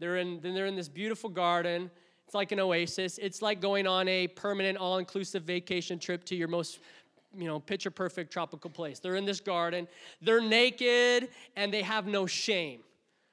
They're 0.00 0.16
in, 0.16 0.40
then 0.40 0.54
they're 0.54 0.66
in 0.66 0.74
this 0.74 0.88
beautiful 0.88 1.30
garden. 1.30 1.90
It's 2.26 2.34
like 2.34 2.50
an 2.50 2.58
oasis. 2.58 3.18
It's 3.18 3.40
like 3.40 3.60
going 3.60 3.86
on 3.86 4.08
a 4.08 4.26
permanent, 4.26 4.78
all 4.78 4.98
inclusive 4.98 5.44
vacation 5.44 5.98
trip 5.98 6.24
to 6.24 6.34
your 6.34 6.48
most 6.48 6.80
you 7.34 7.46
know, 7.46 7.60
picture 7.60 7.90
perfect 7.90 8.32
tropical 8.32 8.68
place. 8.68 8.98
They're 8.98 9.16
in 9.16 9.24
this 9.24 9.40
garden. 9.40 9.88
They're 10.20 10.42
naked 10.42 11.28
and 11.56 11.72
they 11.72 11.82
have 11.82 12.06
no 12.06 12.26
shame, 12.26 12.80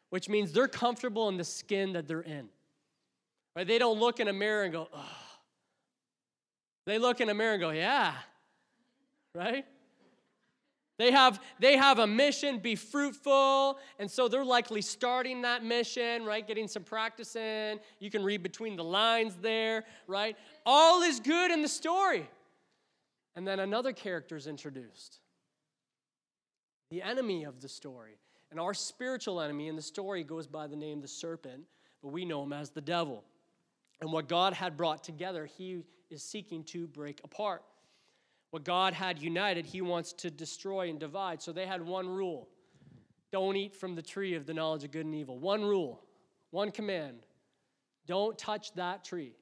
which 0.09 0.29
means 0.29 0.51
they're 0.51 0.67
comfortable 0.67 1.27
in 1.29 1.37
the 1.37 1.43
skin 1.43 1.93
that 1.93 2.07
they're 2.07 2.21
in. 2.21 2.49
Right? 3.55 3.67
They 3.67 3.79
don't 3.79 3.99
look 3.99 4.19
in 4.19 4.27
a 4.27 4.33
mirror 4.33 4.63
and 4.63 4.71
go, 4.71 4.87
oh. 4.93 5.05
They 6.85 6.97
look 6.97 7.19
in 7.19 7.29
a 7.29 7.33
mirror 7.33 7.53
and 7.53 7.61
go, 7.61 7.71
yeah. 7.71 8.13
Right? 9.35 9.65
They 10.99 11.11
have, 11.11 11.39
they 11.59 11.77
have 11.77 11.97
a 11.97 12.05
mission, 12.05 12.59
be 12.59 12.75
fruitful. 12.75 13.79
And 13.99 14.11
so 14.11 14.27
they're 14.27 14.43
likely 14.43 14.81
starting 14.81 15.41
that 15.43 15.63
mission, 15.63 16.25
right? 16.25 16.45
Getting 16.45 16.67
some 16.67 16.83
practice 16.83 17.37
in. 17.37 17.79
You 17.99 18.11
can 18.11 18.21
read 18.21 18.43
between 18.43 18.75
the 18.75 18.83
lines 18.83 19.35
there, 19.41 19.85
right? 20.07 20.35
All 20.65 21.01
is 21.01 21.21
good 21.21 21.51
in 21.51 21.61
the 21.61 21.69
story. 21.69 22.29
And 23.35 23.47
then 23.47 23.61
another 23.61 23.93
character 23.93 24.35
is 24.35 24.45
introduced 24.45 25.21
the 26.91 27.01
enemy 27.01 27.43
of 27.43 27.61
the 27.61 27.69
story. 27.69 28.17
And 28.51 28.59
our 28.59 28.73
spiritual 28.73 29.39
enemy 29.39 29.67
in 29.67 29.75
the 29.75 29.81
story 29.81 30.23
goes 30.23 30.47
by 30.47 30.67
the 30.67 30.75
name 30.75 31.01
the 31.01 31.07
serpent, 31.07 31.63
but 32.01 32.09
we 32.09 32.25
know 32.25 32.43
him 32.43 32.51
as 32.51 32.71
the 32.71 32.81
devil. 32.81 33.23
And 34.01 34.11
what 34.11 34.27
God 34.27 34.53
had 34.53 34.75
brought 34.75 35.03
together, 35.03 35.45
he 35.45 35.83
is 36.09 36.23
seeking 36.23 36.63
to 36.65 36.87
break 36.87 37.21
apart. 37.23 37.63
What 38.51 38.63
God 38.63 38.93
had 38.93 39.19
united, 39.19 39.65
He 39.65 39.81
wants 39.81 40.13
to 40.13 40.31
destroy 40.31 40.89
and 40.89 40.99
divide. 40.99 41.41
So 41.41 41.51
they 41.51 41.65
had 41.65 41.81
one 41.81 42.07
rule 42.07 42.49
don't 43.31 43.55
eat 43.55 43.75
from 43.75 43.95
the 43.95 44.01
tree 44.01 44.35
of 44.35 44.45
the 44.45 44.53
knowledge 44.53 44.83
of 44.83 44.91
good 44.91 45.05
and 45.05 45.13
evil. 45.13 45.37
One 45.37 45.63
rule, 45.63 46.01
one 46.51 46.71
command 46.71 47.19
don't 48.07 48.37
touch 48.37 48.73
that 48.73 49.03
tree. 49.03 49.33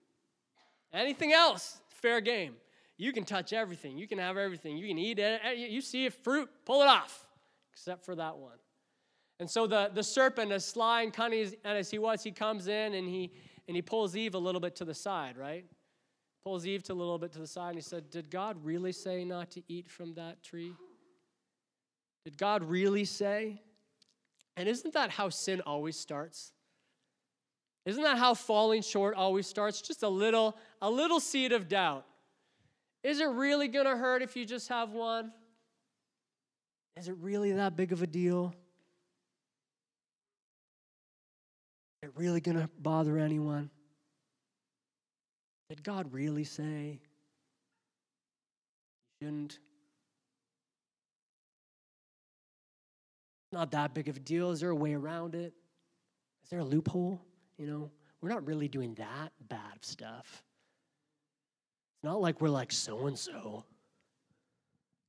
Anything 0.92 1.32
else, 1.32 1.80
fair 1.88 2.20
game. 2.20 2.56
You 2.98 3.14
can 3.14 3.24
touch 3.24 3.54
everything. 3.54 3.98
You 3.98 4.08
can 4.08 4.18
have 4.18 4.36
everything. 4.36 4.78
You 4.78 4.88
can 4.88 4.98
eat 4.98 5.20
it. 5.20 5.40
Eh, 5.44 5.54
you 5.54 5.80
see 5.82 6.08
a 6.08 6.12
fruit, 6.12 6.50
pull 6.66 6.82
it 6.82 6.88
off, 6.88 7.26
except 7.72 8.04
for 8.04 8.16
that 8.16 8.38
one. 8.38 8.58
And 9.40 9.50
so 9.50 9.68
the, 9.68 9.92
the 9.94 10.04
serpent, 10.04 10.52
as 10.52 10.66
sly 10.66 11.04
and 11.04 11.14
cunning 11.14 11.54
as 11.64 11.92
he 11.92 12.00
was, 12.00 12.24
he 12.24 12.32
comes 12.32 12.68
in 12.68 12.96
and 12.96 13.08
he, 13.08 13.32
and 13.68 13.76
he 13.76 13.82
pulls 13.82 14.18
Eve 14.18 14.34
a 14.34 14.40
little 14.40 14.60
bit 14.60 14.76
to 14.78 14.86
the 14.86 14.96
side, 14.96 15.38
right? 15.38 15.64
Pulls 16.48 16.66
Eve 16.66 16.82
to 16.82 16.94
a 16.94 16.96
little 16.96 17.18
bit 17.18 17.34
to 17.34 17.40
the 17.40 17.46
side 17.46 17.72
and 17.72 17.76
he 17.76 17.82
said, 17.82 18.10
Did 18.10 18.30
God 18.30 18.56
really 18.64 18.94
say 18.94 19.26
not 19.26 19.52
to 19.52 19.62
eat 19.68 19.90
from 19.90 20.14
that 20.14 20.42
tree? 20.42 20.72
Did 22.24 22.38
God 22.38 22.64
really 22.64 23.04
say? 23.04 23.62
And 24.56 24.70
isn't 24.70 24.94
that 24.94 25.10
how 25.10 25.28
sin 25.28 25.60
always 25.66 26.00
starts? 26.00 26.54
Isn't 27.86 28.04
that 28.04 28.18
how 28.18 28.34
falling 28.34 28.82
short 28.82 29.18
always 29.18 29.46
starts? 29.46 29.82
Just 29.82 30.04
a 30.04 30.08
little, 30.08 30.58
a 30.82 30.90
little 30.90 31.20
seed 31.20 31.52
of 31.52 31.68
doubt. 31.68 32.06
Is 33.04 33.20
it 33.20 33.28
really 33.28 33.68
to 33.84 33.98
hurt 33.98 34.22
if 34.22 34.38
you 34.38 34.46
just 34.46 34.70
have 34.70 34.94
one? 34.94 35.34
Is 36.96 37.10
it 37.10 37.18
really 37.20 37.52
that 37.52 37.76
big 37.76 37.92
of 37.92 38.02
a 38.02 38.08
deal? 38.08 38.56
Is 42.02 42.08
it 42.08 42.12
really 42.16 42.40
to 42.56 42.70
bother 42.80 43.18
anyone? 43.18 43.70
Did 45.70 45.84
God 45.84 46.14
really 46.14 46.44
say 46.44 47.00
you 49.22 49.28
shouldn't? 49.28 49.60
Not 53.52 53.72
that 53.72 53.94
big 53.94 54.08
of 54.08 54.18
a 54.18 54.20
deal. 54.20 54.52
Is 54.52 54.60
there 54.60 54.70
a 54.70 54.76
way 54.76 54.94
around 54.94 55.36
it? 55.36 55.54
Is 56.44 56.50
there 56.50 56.60
a 56.60 56.66
loophole? 56.66 57.22
You 57.58 57.68
know, 57.68 57.92
we're 58.22 58.30
not 58.30 58.46
really 58.46 58.68
doing 58.68 58.94
that 58.96 59.32
bad 59.50 59.76
of 59.76 59.84
stuff. 59.84 60.44
It's 61.96 62.04
not 62.04 62.22
like 62.22 62.42
we're 62.42 62.50
like 62.50 62.72
so 62.72 63.08
and 63.08 63.18
so. 63.18 63.66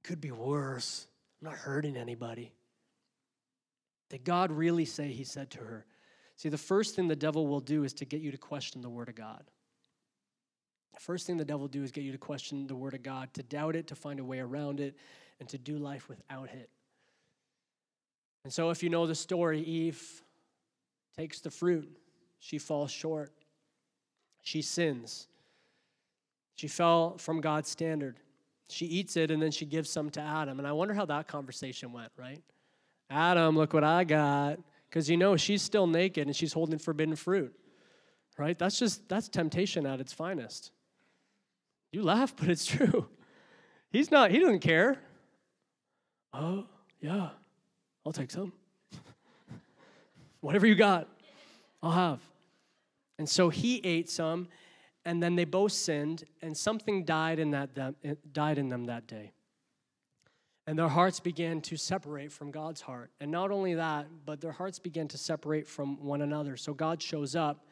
Could 0.04 0.20
be 0.20 0.30
worse. 0.30 1.06
I'm 1.40 1.50
not 1.50 1.58
hurting 1.58 1.96
anybody. 1.96 2.52
Did 4.08 4.24
God 4.24 4.50
really 4.50 4.84
say, 4.84 5.08
He 5.08 5.24
said 5.24 5.50
to 5.50 5.58
her? 5.58 5.84
See, 6.36 6.48
the 6.48 6.56
first 6.56 6.94
thing 6.96 7.08
the 7.08 7.16
devil 7.16 7.46
will 7.46 7.60
do 7.60 7.84
is 7.84 7.92
to 7.94 8.04
get 8.04 8.20
you 8.20 8.30
to 8.30 8.38
question 8.38 8.80
the 8.80 8.88
Word 8.88 9.08
of 9.08 9.16
God. 9.16 9.44
First 10.99 11.26
thing 11.26 11.37
the 11.37 11.45
devil 11.45 11.61
will 11.61 11.69
do 11.69 11.83
is 11.83 11.93
get 11.93 12.05
you 12.05 12.12
to 12.12 12.19
question 12.19 12.67
the 12.67 12.75
Word 12.75 12.95
of 12.95 13.02
God, 13.02 13.33
to 13.35 13.43
doubt 13.43 13.76
it, 13.76 13.87
to 13.88 13.95
find 13.95 14.21
a 14.21 14.25
way 14.25 14.40
around 14.40 14.81
it, 14.81 14.97
and 15.40 15.49
to 15.49 15.59
do 15.59 15.76
life 15.76 16.09
without 16.09 16.49
it. 16.50 16.71
And 18.45 18.52
so, 18.52 18.71
if 18.71 18.83
you 18.83 18.90
know 18.90 19.07
the 19.07 19.14
story, 19.14 19.61
Eve 19.61 20.23
takes 21.17 21.40
the 21.40 21.50
fruit, 21.50 21.88
she 22.38 22.59
falls 22.59 22.90
short, 22.90 23.33
she 24.43 24.62
sins. 24.62 25.28
She 26.55 26.67
fell 26.67 27.19
from 27.19 27.40
God's 27.40 27.69
standard. 27.69 28.19
She 28.69 28.87
eats 28.87 29.17
it 29.17 29.31
and 29.31 29.40
then 29.40 29.52
she 29.52 29.64
gives 29.64 29.88
some 29.90 30.11
to 30.11 30.21
Adam. 30.21 30.59
And 30.59 30.67
I 30.67 30.73
wonder 30.73 30.93
how 30.93 31.05
that 31.07 31.28
conversation 31.28 31.93
went, 31.93 32.11
right? 32.17 32.43
Adam, 33.11 33.57
look 33.57 33.73
what 33.73 33.85
I 33.85 34.05
got. 34.05 34.59
Because 34.88 35.09
you 35.09 35.17
know, 35.17 35.37
she's 35.37 35.62
still 35.62 35.87
naked 35.87 36.26
and 36.26 36.35
she's 36.35 36.52
holding 36.52 36.78
forbidden 36.78 37.14
fruit, 37.14 37.55
right? 38.38 38.59
That's 38.59 38.78
just, 38.78 39.09
that's 39.09 39.28
temptation 39.28 39.87
at 39.87 40.00
its 40.00 40.12
finest. 40.12 40.73
You 41.92 42.02
laugh, 42.02 42.35
but 42.38 42.49
it's 42.49 42.66
true. 42.66 43.09
He's 43.90 44.11
not, 44.11 44.30
he 44.30 44.38
doesn't 44.38 44.61
care. 44.61 44.99
Oh, 46.33 46.66
yeah, 47.00 47.30
I'll 48.04 48.12
take 48.12 48.30
some. 48.30 48.52
Whatever 50.40 50.66
you 50.66 50.75
got, 50.75 51.09
I'll 51.83 51.90
have. 51.90 52.21
And 53.18 53.28
so 53.28 53.49
he 53.49 53.78
ate 53.78 54.11
some, 54.11 54.49
and 55.04 55.23
then 55.23 55.37
they 55.37 55.45
both 55.45 55.73
sinned, 55.73 56.25
and 56.42 56.57
something 56.57 57.04
died 57.04 57.38
in, 57.38 57.50
that, 57.52 57.75
them, 57.75 57.97
eh, 58.04 58.14
died 58.33 58.59
in 58.59 58.68
them 58.68 58.85
that 58.85 59.07
day. 59.07 59.33
And 60.66 60.78
their 60.78 60.88
hearts 60.88 61.18
began 61.18 61.62
to 61.62 61.78
separate 61.78 62.30
from 62.30 62.50
God's 62.50 62.83
heart. 62.83 63.11
And 63.21 63.30
not 63.30 63.50
only 63.50 63.75
that, 63.75 64.07
but 64.26 64.42
their 64.42 64.52
hearts 64.52 64.78
began 64.78 65.09
to 65.09 65.16
separate 65.16 65.66
from 65.66 66.04
one 66.04 66.21
another. 66.21 66.59
So 66.59 66.75
God 66.75 67.00
shows 67.00 67.35
up, 67.35 67.64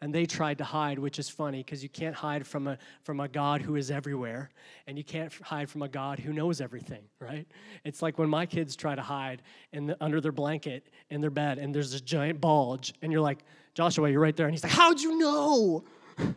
and 0.00 0.14
they 0.14 0.26
tried 0.26 0.58
to 0.58 0.64
hide, 0.64 0.98
which 0.98 1.18
is 1.18 1.28
funny 1.28 1.58
because 1.58 1.82
you 1.82 1.88
can't 1.88 2.14
hide 2.14 2.46
from 2.46 2.68
a, 2.68 2.78
from 3.02 3.18
a 3.18 3.26
God 3.26 3.62
who 3.62 3.74
is 3.74 3.90
everywhere, 3.90 4.50
and 4.86 4.96
you 4.96 5.02
can't 5.02 5.32
hide 5.42 5.68
from 5.68 5.82
a 5.82 5.88
God 5.88 6.20
who 6.20 6.32
knows 6.32 6.60
everything, 6.60 7.02
right? 7.20 7.46
It's 7.84 8.00
like 8.00 8.16
when 8.16 8.28
my 8.28 8.46
kids 8.46 8.76
try 8.76 8.94
to 8.94 9.02
hide 9.02 9.42
in 9.72 9.88
the, 9.88 9.96
under 10.00 10.20
their 10.20 10.32
blanket 10.32 10.86
in 11.10 11.20
their 11.20 11.30
bed, 11.30 11.58
and 11.58 11.74
there's 11.74 11.94
a 11.94 12.00
giant 12.00 12.40
bulge, 12.40 12.94
and 13.02 13.10
you're 13.10 13.20
like, 13.20 13.40
Joshua, 13.74 14.08
you're 14.08 14.20
right 14.20 14.36
there. 14.36 14.46
And 14.46 14.54
he's 14.54 14.62
like, 14.62 14.72
How'd 14.72 15.00
you 15.00 15.18
know? 15.18 15.84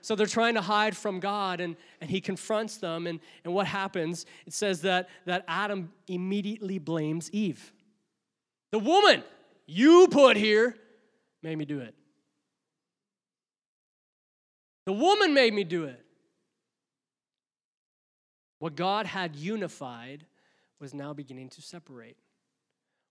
so 0.00 0.16
they're 0.16 0.26
trying 0.26 0.54
to 0.54 0.60
hide 0.60 0.96
from 0.96 1.20
God, 1.20 1.60
and, 1.60 1.76
and 2.00 2.10
he 2.10 2.20
confronts 2.20 2.78
them. 2.78 3.06
And, 3.06 3.20
and 3.44 3.54
what 3.54 3.68
happens? 3.68 4.26
It 4.46 4.52
says 4.52 4.82
that, 4.82 5.08
that 5.26 5.44
Adam 5.46 5.92
immediately 6.08 6.78
blames 6.78 7.30
Eve. 7.30 7.72
The 8.72 8.80
woman 8.80 9.22
you 9.66 10.08
put 10.10 10.36
here 10.36 10.74
made 11.42 11.56
me 11.56 11.64
do 11.64 11.78
it. 11.78 11.94
The 14.84 14.92
woman 14.92 15.32
made 15.34 15.54
me 15.54 15.64
do 15.64 15.84
it. 15.84 16.04
What 18.58 18.76
God 18.76 19.06
had 19.06 19.36
unified 19.36 20.26
was 20.78 20.94
now 20.94 21.12
beginning 21.12 21.48
to 21.50 21.62
separate. 21.62 22.16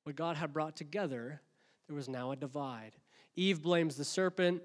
What 0.03 0.15
God 0.15 0.37
had 0.37 0.53
brought 0.53 0.75
together, 0.75 1.41
there 1.87 1.95
was 1.95 2.09
now 2.09 2.31
a 2.31 2.35
divide. 2.35 2.91
Eve 3.35 3.61
blames 3.61 3.95
the 3.95 4.03
serpent. 4.03 4.61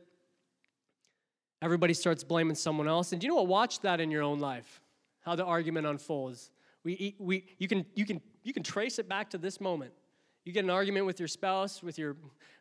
Everybody 1.63 1.95
starts 1.95 2.25
blaming 2.25 2.55
someone 2.55 2.89
else. 2.89 3.13
And 3.13 3.21
do 3.21 3.27
you 3.27 3.33
know 3.33 3.37
what? 3.37 3.49
Watch 3.49 3.81
that 3.81 4.01
in 4.01 4.11
your 4.11 4.23
own 4.23 4.41
life, 4.41 4.81
how 5.21 5.35
the 5.35 5.45
argument 5.45 5.87
unfolds. 5.87 6.51
We, 6.85 7.17
we, 7.19 7.45
you, 7.59 7.67
can, 7.67 7.85
you, 7.95 8.07
can, 8.07 8.21
you 8.45 8.53
can 8.53 8.63
trace 8.63 8.99
it 8.99 9.09
back 9.09 9.31
to 9.31 9.39
this 9.39 9.61
moment. 9.61 9.93
You 10.45 10.53
get 10.53 10.63
an 10.63 10.71
argument 10.71 11.07
with 11.07 11.19
your 11.19 11.29
spouse, 11.29 11.83
with 11.83 11.99
your, 11.99 12.17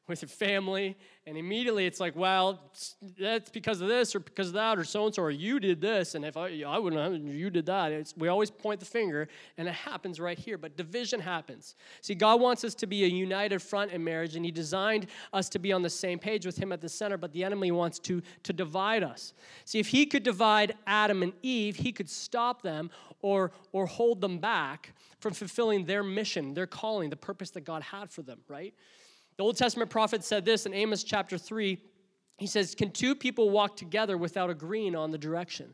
with 0.07 0.21
your 0.21 0.29
family, 0.29 0.95
and 1.25 1.37
immediately 1.37 1.87
it's 1.87 1.99
like, 1.99 2.15
well, 2.15 2.71
that's 3.19 3.49
because 3.49 3.81
of 3.81 3.87
this 3.87 4.15
or 4.15 4.19
because 4.19 4.49
of 4.49 4.53
that 4.53 4.77
or 4.77 4.83
so 4.83 5.05
and 5.07 5.15
so, 5.15 5.23
or 5.23 5.31
you 5.31 5.59
did 5.59 5.81
this, 5.81 6.13
and 6.13 6.23
if 6.23 6.37
I, 6.37 6.61
I 6.61 6.77
wouldn't 6.77 7.01
have, 7.01 7.35
you 7.35 7.49
did 7.49 7.65
that. 7.65 7.91
It's, 7.91 8.15
we 8.15 8.27
always 8.27 8.51
point 8.51 8.79
the 8.79 8.85
finger, 8.85 9.27
and 9.57 9.67
it 9.67 9.73
happens 9.73 10.19
right 10.19 10.37
here, 10.37 10.59
but 10.59 10.77
division 10.77 11.19
happens. 11.19 11.75
See, 12.01 12.13
God 12.13 12.39
wants 12.39 12.63
us 12.63 12.75
to 12.75 12.87
be 12.87 13.03
a 13.03 13.07
united 13.07 13.61
front 13.61 13.91
in 13.91 14.03
marriage, 14.03 14.35
and 14.35 14.45
He 14.45 14.51
designed 14.51 15.07
us 15.33 15.49
to 15.49 15.59
be 15.59 15.73
on 15.73 15.81
the 15.81 15.89
same 15.89 16.19
page 16.19 16.45
with 16.45 16.57
Him 16.57 16.71
at 16.71 16.81
the 16.81 16.89
center, 16.89 17.17
but 17.17 17.31
the 17.33 17.43
enemy 17.43 17.71
wants 17.71 17.97
to, 17.99 18.21
to 18.43 18.53
divide 18.53 19.01
us. 19.01 19.33
See, 19.65 19.79
if 19.79 19.87
He 19.87 20.05
could 20.05 20.23
divide 20.23 20.75
Adam 20.85 21.23
and 21.23 21.33
Eve, 21.41 21.77
He 21.77 21.91
could 21.91 22.09
stop 22.09 22.61
them 22.61 22.91
or, 23.23 23.51
or 23.71 23.87
hold 23.87 24.21
them 24.21 24.37
back 24.37 24.93
from 25.19 25.33
fulfilling 25.33 25.85
their 25.85 26.03
mission, 26.03 26.53
their 26.53 26.67
calling, 26.67 27.09
the 27.09 27.15
purpose 27.15 27.49
that 27.49 27.61
God 27.61 27.81
had 27.81 28.11
for 28.11 28.21
them, 28.21 28.41
right? 28.47 28.75
The 29.37 29.43
Old 29.43 29.57
Testament 29.57 29.89
prophet 29.89 30.23
said 30.23 30.45
this 30.45 30.65
in 30.65 30.73
Amos 30.73 31.03
chapter 31.03 31.37
3. 31.37 31.77
He 32.37 32.47
says, 32.47 32.75
Can 32.75 32.91
two 32.91 33.15
people 33.15 33.49
walk 33.49 33.75
together 33.75 34.17
without 34.17 34.49
agreeing 34.49 34.95
on 34.95 35.11
the 35.11 35.17
direction? 35.17 35.73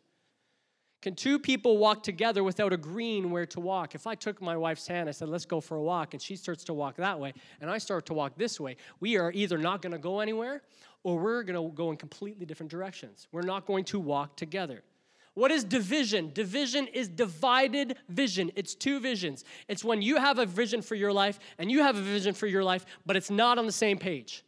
Can 1.01 1.15
two 1.15 1.39
people 1.39 1.79
walk 1.79 2.03
together 2.03 2.43
without 2.43 2.73
agreeing 2.73 3.31
where 3.31 3.47
to 3.47 3.59
walk? 3.59 3.95
If 3.95 4.05
I 4.05 4.13
took 4.13 4.39
my 4.39 4.55
wife's 4.55 4.85
hand, 4.85 5.09
I 5.09 5.11
said, 5.11 5.29
let's 5.29 5.45
go 5.45 5.59
for 5.59 5.77
a 5.77 5.81
walk, 5.81 6.13
and 6.13 6.21
she 6.21 6.35
starts 6.35 6.63
to 6.65 6.75
walk 6.75 6.97
that 6.97 7.19
way, 7.19 7.33
and 7.59 7.71
I 7.71 7.79
start 7.79 8.05
to 8.07 8.13
walk 8.13 8.33
this 8.37 8.59
way, 8.59 8.77
we 8.99 9.17
are 9.17 9.31
either 9.31 9.57
not 9.57 9.81
going 9.81 9.93
to 9.93 9.97
go 9.97 10.19
anywhere 10.19 10.61
or 11.03 11.17
we're 11.17 11.41
going 11.41 11.55
to 11.55 11.75
go 11.75 11.89
in 11.89 11.97
completely 11.97 12.45
different 12.45 12.69
directions. 12.69 13.27
We're 13.31 13.41
not 13.41 13.65
going 13.65 13.85
to 13.85 13.99
walk 13.99 14.37
together. 14.37 14.83
What 15.33 15.51
is 15.51 15.63
division? 15.63 16.31
Division 16.33 16.87
is 16.87 17.07
divided 17.07 17.95
vision. 18.09 18.51
It's 18.55 18.75
two 18.75 18.99
visions. 18.99 19.45
It's 19.67 19.83
when 19.83 20.01
you 20.01 20.17
have 20.17 20.39
a 20.39 20.45
vision 20.45 20.81
for 20.81 20.95
your 20.95 21.13
life 21.13 21.39
and 21.57 21.71
you 21.71 21.83
have 21.83 21.97
a 21.97 22.01
vision 22.01 22.33
for 22.33 22.47
your 22.47 22.63
life, 22.63 22.85
but 23.05 23.15
it's 23.15 23.29
not 23.29 23.57
on 23.57 23.65
the 23.65 23.71
same 23.71 23.97
page. 23.97 24.43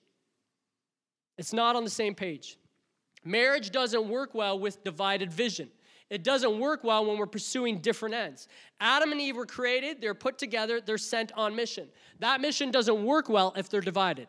It's 1.37 1.53
not 1.53 1.75
on 1.75 1.83
the 1.83 1.89
same 1.89 2.15
page. 2.15 2.57
Marriage 3.23 3.71
doesn't 3.71 4.09
work 4.09 4.35
well 4.35 4.59
with 4.59 4.83
divided 4.83 5.31
vision. 5.31 5.69
It 6.09 6.23
doesn't 6.23 6.59
work 6.59 6.83
well 6.83 7.05
when 7.05 7.17
we're 7.17 7.25
pursuing 7.25 7.79
different 7.79 8.13
ends. 8.13 8.47
Adam 8.79 9.11
and 9.11 9.21
Eve 9.21 9.37
were 9.37 9.45
created, 9.45 10.01
they're 10.01 10.13
put 10.13 10.37
together, 10.37 10.81
they're 10.81 10.97
sent 10.97 11.31
on 11.31 11.55
mission. 11.55 11.87
That 12.19 12.41
mission 12.41 12.69
doesn't 12.71 13.03
work 13.03 13.29
well 13.29 13.53
if 13.55 13.69
they're 13.69 13.81
divided. 13.81 14.27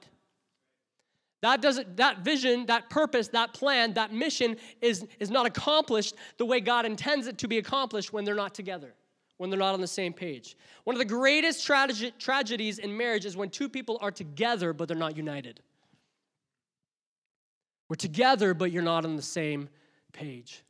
That 1.44 1.60
doesn't 1.60 1.98
that 1.98 2.20
vision, 2.20 2.64
that 2.66 2.88
purpose, 2.88 3.28
that 3.28 3.52
plan, 3.52 3.92
that 3.92 4.14
mission 4.14 4.56
is, 4.80 5.06
is 5.20 5.28
not 5.30 5.44
accomplished 5.44 6.14
the 6.38 6.46
way 6.46 6.58
God 6.58 6.86
intends 6.86 7.26
it 7.26 7.36
to 7.36 7.46
be 7.46 7.58
accomplished 7.58 8.14
when 8.14 8.24
they're 8.24 8.34
not 8.34 8.54
together, 8.54 8.94
when 9.36 9.50
they're 9.50 9.58
not 9.58 9.74
on 9.74 9.82
the 9.82 9.86
same 9.86 10.14
page. 10.14 10.56
One 10.84 10.96
of 10.96 11.00
the 11.00 11.04
greatest 11.04 11.68
trage- 11.68 12.16
tragedies 12.18 12.78
in 12.78 12.96
marriage 12.96 13.26
is 13.26 13.36
when 13.36 13.50
two 13.50 13.68
people 13.68 13.98
are 14.00 14.10
together 14.10 14.72
but 14.72 14.88
they're 14.88 14.96
not 14.96 15.18
united. 15.18 15.60
We're 17.90 17.96
together, 17.96 18.54
but 18.54 18.72
you're 18.72 18.82
not 18.82 19.04
on 19.04 19.16
the 19.16 19.20
same 19.20 19.68
page. 20.14 20.64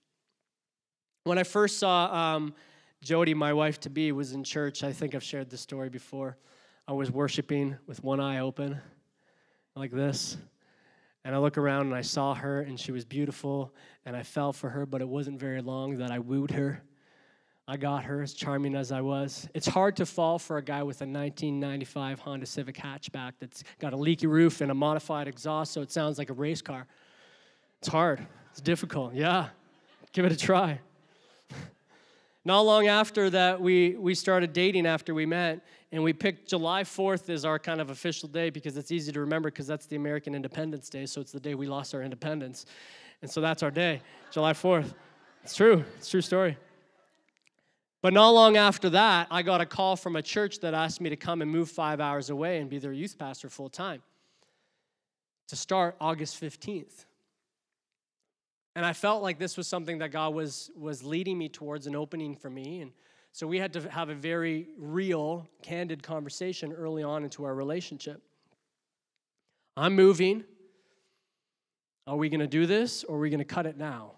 When 1.22 1.38
I 1.38 1.44
first 1.44 1.78
saw 1.78 2.34
um, 2.34 2.52
Jody, 3.00 3.32
my 3.32 3.52
wife 3.52 3.78
to 3.82 3.90
be, 3.90 4.10
was 4.10 4.32
in 4.32 4.42
church, 4.42 4.82
I 4.82 4.92
think 4.92 5.14
I've 5.14 5.22
shared 5.22 5.50
this 5.50 5.60
story 5.60 5.88
before. 5.88 6.36
I 6.88 6.94
was 6.94 7.12
worshiping 7.12 7.76
with 7.86 8.02
one 8.02 8.18
eye 8.18 8.40
open, 8.40 8.80
like 9.76 9.92
this. 9.92 10.36
And 11.24 11.34
I 11.34 11.38
look 11.38 11.56
around 11.56 11.86
and 11.86 11.94
I 11.94 12.02
saw 12.02 12.34
her 12.34 12.60
and 12.60 12.78
she 12.78 12.92
was 12.92 13.04
beautiful 13.04 13.72
and 14.04 14.14
I 14.14 14.22
fell 14.22 14.52
for 14.52 14.68
her, 14.70 14.84
but 14.84 15.00
it 15.00 15.08
wasn't 15.08 15.40
very 15.40 15.62
long 15.62 15.96
that 15.98 16.10
I 16.10 16.18
wooed 16.18 16.50
her. 16.50 16.82
I 17.66 17.78
got 17.78 18.04
her, 18.04 18.20
as 18.20 18.34
charming 18.34 18.74
as 18.74 18.92
I 18.92 19.00
was. 19.00 19.48
It's 19.54 19.66
hard 19.66 19.96
to 19.96 20.04
fall 20.04 20.38
for 20.38 20.58
a 20.58 20.62
guy 20.62 20.82
with 20.82 21.00
a 21.00 21.06
1995 21.06 22.18
Honda 22.20 22.44
Civic 22.44 22.76
hatchback 22.76 23.32
that's 23.40 23.64
got 23.78 23.94
a 23.94 23.96
leaky 23.96 24.26
roof 24.26 24.60
and 24.60 24.70
a 24.70 24.74
modified 24.74 25.28
exhaust, 25.28 25.72
so 25.72 25.80
it 25.80 25.90
sounds 25.90 26.18
like 26.18 26.28
a 26.28 26.34
race 26.34 26.60
car. 26.60 26.86
It's 27.78 27.88
hard, 27.88 28.26
it's 28.50 28.60
difficult, 28.60 29.14
yeah. 29.14 29.48
Give 30.12 30.26
it 30.26 30.32
a 30.32 30.36
try. 30.36 30.80
Not 32.44 32.60
long 32.60 32.88
after 32.88 33.30
that, 33.30 33.60
we, 33.60 33.96
we 33.96 34.14
started 34.14 34.52
dating 34.52 34.86
after 34.86 35.14
we 35.14 35.24
met, 35.24 35.64
and 35.92 36.02
we 36.02 36.12
picked 36.12 36.48
July 36.48 36.82
4th 36.82 37.30
as 37.30 37.44
our 37.44 37.58
kind 37.58 37.80
of 37.80 37.88
official 37.88 38.28
day 38.28 38.50
because 38.50 38.76
it's 38.76 38.92
easy 38.92 39.12
to 39.12 39.20
remember 39.20 39.50
because 39.50 39.66
that's 39.66 39.86
the 39.86 39.96
American 39.96 40.34
Independence 40.34 40.90
Day, 40.90 41.06
so 41.06 41.20
it's 41.22 41.32
the 41.32 41.40
day 41.40 41.54
we 41.54 41.66
lost 41.66 41.94
our 41.94 42.02
independence. 42.02 42.66
And 43.22 43.30
so 43.30 43.40
that's 43.40 43.62
our 43.62 43.70
day, 43.70 44.02
July 44.30 44.52
4th. 44.52 44.92
It's 45.42 45.56
true, 45.56 45.84
it's 45.96 46.10
true 46.10 46.20
story. 46.20 46.58
But 48.02 48.12
not 48.12 48.30
long 48.30 48.58
after 48.58 48.90
that, 48.90 49.28
I 49.30 49.40
got 49.40 49.62
a 49.62 49.66
call 49.66 49.96
from 49.96 50.16
a 50.16 50.22
church 50.22 50.60
that 50.60 50.74
asked 50.74 51.00
me 51.00 51.08
to 51.08 51.16
come 51.16 51.40
and 51.40 51.50
move 51.50 51.70
five 51.70 52.00
hours 52.00 52.28
away 52.28 52.58
and 52.60 52.68
be 52.68 52.76
their 52.76 52.92
youth 52.92 53.18
pastor 53.18 53.48
full 53.48 53.70
time 53.70 54.02
to 55.48 55.56
start 55.56 55.96
August 56.00 56.38
15th. 56.38 57.06
And 58.76 58.84
I 58.84 58.92
felt 58.92 59.22
like 59.22 59.38
this 59.38 59.56
was 59.56 59.68
something 59.68 59.98
that 59.98 60.10
God 60.10 60.34
was, 60.34 60.70
was 60.76 61.04
leading 61.04 61.38
me 61.38 61.48
towards 61.48 61.86
an 61.86 61.94
opening 61.94 62.34
for 62.34 62.50
me. 62.50 62.80
And 62.80 62.92
so 63.32 63.46
we 63.46 63.58
had 63.58 63.72
to 63.74 63.88
have 63.90 64.08
a 64.08 64.14
very 64.14 64.68
real, 64.78 65.48
candid 65.62 66.02
conversation 66.02 66.72
early 66.72 67.02
on 67.02 67.22
into 67.24 67.44
our 67.44 67.54
relationship. 67.54 68.20
I'm 69.76 69.94
moving. 69.94 70.44
Are 72.06 72.16
we 72.16 72.28
going 72.28 72.40
to 72.40 72.46
do 72.46 72.66
this 72.66 73.04
or 73.04 73.16
are 73.16 73.20
we 73.20 73.30
going 73.30 73.38
to 73.38 73.44
cut 73.44 73.66
it 73.66 73.76
now? 73.76 74.12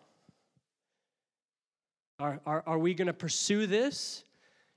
Are, 2.18 2.40
are, 2.46 2.62
are 2.66 2.78
we 2.78 2.94
going 2.94 3.06
to 3.06 3.12
pursue 3.12 3.66
this? 3.66 4.24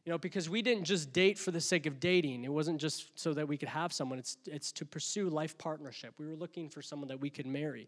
You 0.06 0.12
know, 0.12 0.18
because 0.18 0.50
we 0.50 0.62
didn't 0.62 0.84
just 0.84 1.14
date 1.14 1.38
for 1.38 1.52
the 1.52 1.62
sake 1.62 1.86
of 1.86 2.00
dating. 2.00 2.44
It 2.44 2.52
wasn't 2.52 2.82
just 2.82 3.18
so 3.18 3.34
that 3.34 3.48
we 3.48 3.58
could 3.58 3.70
have 3.70 3.94
someone, 3.94 4.20
it's, 4.20 4.38
it's 4.46 4.72
to 4.74 4.86
pursue 4.86 5.30
life 5.30 5.58
partnership. 5.58 6.14
We 6.18 6.28
were 6.28 6.36
looking 6.36 6.70
for 6.70 6.82
someone 6.82 7.08
that 7.10 7.20
we 7.20 7.30
could 7.30 7.46
marry. 7.46 7.88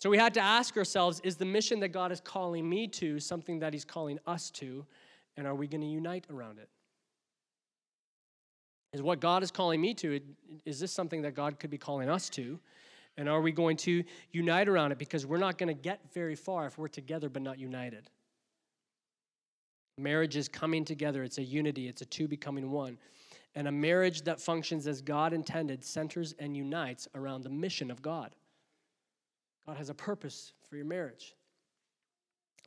So 0.00 0.10
we 0.10 0.18
had 0.18 0.34
to 0.34 0.40
ask 0.40 0.76
ourselves 0.76 1.20
is 1.20 1.36
the 1.36 1.44
mission 1.44 1.80
that 1.80 1.88
God 1.88 2.12
is 2.12 2.20
calling 2.20 2.68
me 2.68 2.86
to 2.88 3.18
something 3.20 3.58
that 3.60 3.72
He's 3.72 3.84
calling 3.84 4.18
us 4.26 4.50
to? 4.52 4.84
And 5.36 5.46
are 5.46 5.54
we 5.54 5.66
going 5.66 5.80
to 5.80 5.86
unite 5.86 6.26
around 6.30 6.58
it? 6.58 6.68
Is 8.92 9.02
what 9.02 9.18
God 9.18 9.42
is 9.42 9.50
calling 9.50 9.80
me 9.80 9.92
to, 9.94 10.20
is 10.64 10.78
this 10.78 10.92
something 10.92 11.22
that 11.22 11.34
God 11.34 11.58
could 11.58 11.70
be 11.70 11.78
calling 11.78 12.08
us 12.08 12.28
to? 12.30 12.60
And 13.16 13.28
are 13.28 13.40
we 13.40 13.50
going 13.50 13.76
to 13.78 14.04
unite 14.32 14.68
around 14.68 14.92
it? 14.92 14.98
Because 14.98 15.26
we're 15.26 15.38
not 15.38 15.58
going 15.58 15.68
to 15.68 15.80
get 15.80 16.00
very 16.12 16.34
far 16.34 16.66
if 16.66 16.78
we're 16.78 16.88
together 16.88 17.28
but 17.28 17.42
not 17.42 17.58
united. 17.58 18.08
Marriage 19.98 20.36
is 20.36 20.48
coming 20.48 20.84
together, 20.84 21.22
it's 21.22 21.38
a 21.38 21.42
unity, 21.42 21.88
it's 21.88 22.02
a 22.02 22.06
two 22.06 22.26
becoming 22.26 22.70
one. 22.70 22.98
And 23.54 23.68
a 23.68 23.72
marriage 23.72 24.22
that 24.22 24.40
functions 24.40 24.88
as 24.88 25.00
God 25.00 25.32
intended 25.32 25.84
centers 25.84 26.34
and 26.40 26.56
unites 26.56 27.06
around 27.14 27.42
the 27.42 27.50
mission 27.50 27.90
of 27.90 28.02
God. 28.02 28.34
God 29.66 29.76
has 29.76 29.88
a 29.88 29.94
purpose 29.94 30.52
for 30.68 30.76
your 30.76 30.84
marriage. 30.84 31.34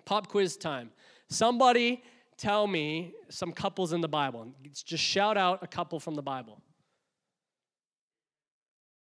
Pop 0.06 0.28
quiz 0.28 0.58
time. 0.58 0.92
Somebody 1.30 2.04
tell 2.38 2.68
me 2.68 3.14
some 3.30 3.52
couples 3.52 3.94
in 3.94 4.02
the 4.02 4.08
Bible. 4.08 4.48
Just 4.86 5.04
shout 5.04 5.38
out 5.38 5.64
a 5.64 5.68
couple 5.68 6.00
from 6.00 6.16
the 6.16 6.22
Bible. 6.22 6.62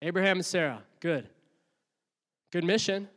Abraham 0.01 0.37
and 0.37 0.45
Sarah. 0.45 0.83
Good. 0.99 1.29
Good 2.51 2.63
mission. 2.63 3.07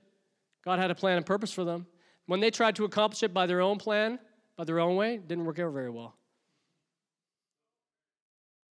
God 0.64 0.78
had 0.78 0.90
a 0.90 0.94
plan 0.94 1.16
and 1.16 1.26
purpose 1.26 1.52
for 1.52 1.64
them. 1.64 1.86
When 2.26 2.40
they 2.40 2.50
tried 2.50 2.76
to 2.76 2.84
accomplish 2.84 3.22
it 3.22 3.34
by 3.34 3.46
their 3.46 3.60
own 3.60 3.78
plan, 3.78 4.18
by 4.56 4.64
their 4.64 4.80
own 4.80 4.96
way, 4.96 5.18
didn't 5.18 5.44
work 5.44 5.58
out 5.58 5.72
very 5.72 5.90
well. 5.90 6.16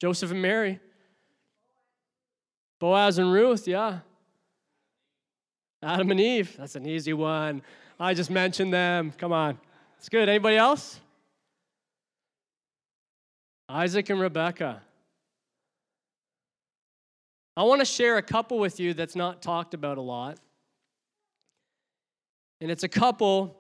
Joseph 0.01 0.31
and 0.31 0.43
Mary. 0.43 0.81
Boaz 2.79 3.19
and 3.19 3.33
Ruth, 3.33 3.69
yeah. 3.69 4.01
Adam 5.83 6.11
and 6.11 6.21
Eve, 6.21 6.57
that's 6.59 6.77
an 6.77 6.87
easy 6.87 7.13
one. 7.13 7.63
I 7.99 8.15
just 8.15 8.31
mentioned 8.31 8.73
them. 8.73 9.13
Come 9.17 9.33
on. 9.33 9.59
It's 9.99 10.09
good. 10.09 10.29
Anybody 10.29 10.57
else? 10.57 11.01
Isaac 13.69 14.11
and 14.11 14.21
Rebecca. 14.21 14.83
I 17.57 17.63
want 17.63 17.81
to 17.81 17.85
share 17.85 18.17
a 18.17 18.23
couple 18.23 18.59
with 18.59 18.81
you 18.81 18.95
that's 18.95 19.17
not 19.17 19.43
talked 19.43 19.75
about 19.75 19.99
a 19.99 20.03
lot. 20.03 20.39
And 22.61 22.71
it's 22.71 22.83
a 22.83 22.89
couple 22.89 23.57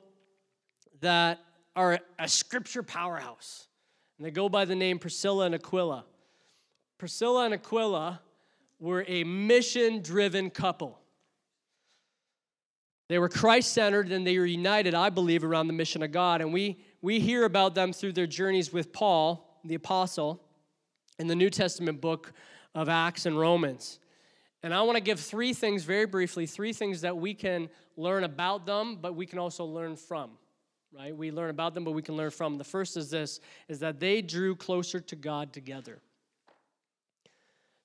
that 1.00 1.38
are 1.74 1.98
a 2.18 2.28
scripture 2.28 2.82
powerhouse. 2.82 3.68
And 4.18 4.26
they 4.26 4.30
go 4.30 4.48
by 4.48 4.64
the 4.64 4.74
name 4.74 4.98
Priscilla 4.98 5.46
and 5.46 5.54
Aquila. 5.54 6.04
Priscilla 6.98 7.46
and 7.46 7.54
Aquila 7.54 8.20
were 8.78 9.04
a 9.08 9.24
mission 9.24 10.02
driven 10.02 10.50
couple. 10.50 10.98
They 13.10 13.18
were 13.18 13.28
Christ 13.28 13.72
centered 13.72 14.12
and 14.12 14.24
they 14.24 14.38
were 14.38 14.46
united, 14.46 14.94
I 14.94 15.10
believe, 15.10 15.42
around 15.42 15.66
the 15.66 15.72
mission 15.72 16.00
of 16.04 16.12
God. 16.12 16.40
And 16.40 16.52
we, 16.52 16.78
we 17.02 17.18
hear 17.18 17.44
about 17.44 17.74
them 17.74 17.92
through 17.92 18.12
their 18.12 18.28
journeys 18.28 18.72
with 18.72 18.92
Paul, 18.92 19.60
the 19.64 19.74
apostle, 19.74 20.40
in 21.18 21.26
the 21.26 21.34
New 21.34 21.50
Testament 21.50 22.00
book 22.00 22.32
of 22.72 22.88
Acts 22.88 23.26
and 23.26 23.36
Romans. 23.36 23.98
And 24.62 24.72
I 24.72 24.82
want 24.82 24.94
to 24.94 25.02
give 25.02 25.18
three 25.18 25.52
things 25.52 25.82
very 25.82 26.06
briefly, 26.06 26.46
three 26.46 26.72
things 26.72 27.00
that 27.00 27.16
we 27.16 27.34
can 27.34 27.68
learn 27.96 28.22
about 28.22 28.64
them, 28.64 28.98
but 29.00 29.16
we 29.16 29.26
can 29.26 29.40
also 29.40 29.64
learn 29.64 29.96
from. 29.96 30.30
Right? 30.96 31.14
We 31.14 31.32
learn 31.32 31.50
about 31.50 31.74
them, 31.74 31.82
but 31.82 31.94
we 31.94 32.02
can 32.02 32.16
learn 32.16 32.30
from. 32.30 32.58
The 32.58 32.64
first 32.64 32.96
is 32.96 33.10
this 33.10 33.40
is 33.66 33.80
that 33.80 33.98
they 33.98 34.22
drew 34.22 34.54
closer 34.54 35.00
to 35.00 35.16
God 35.16 35.52
together. 35.52 36.00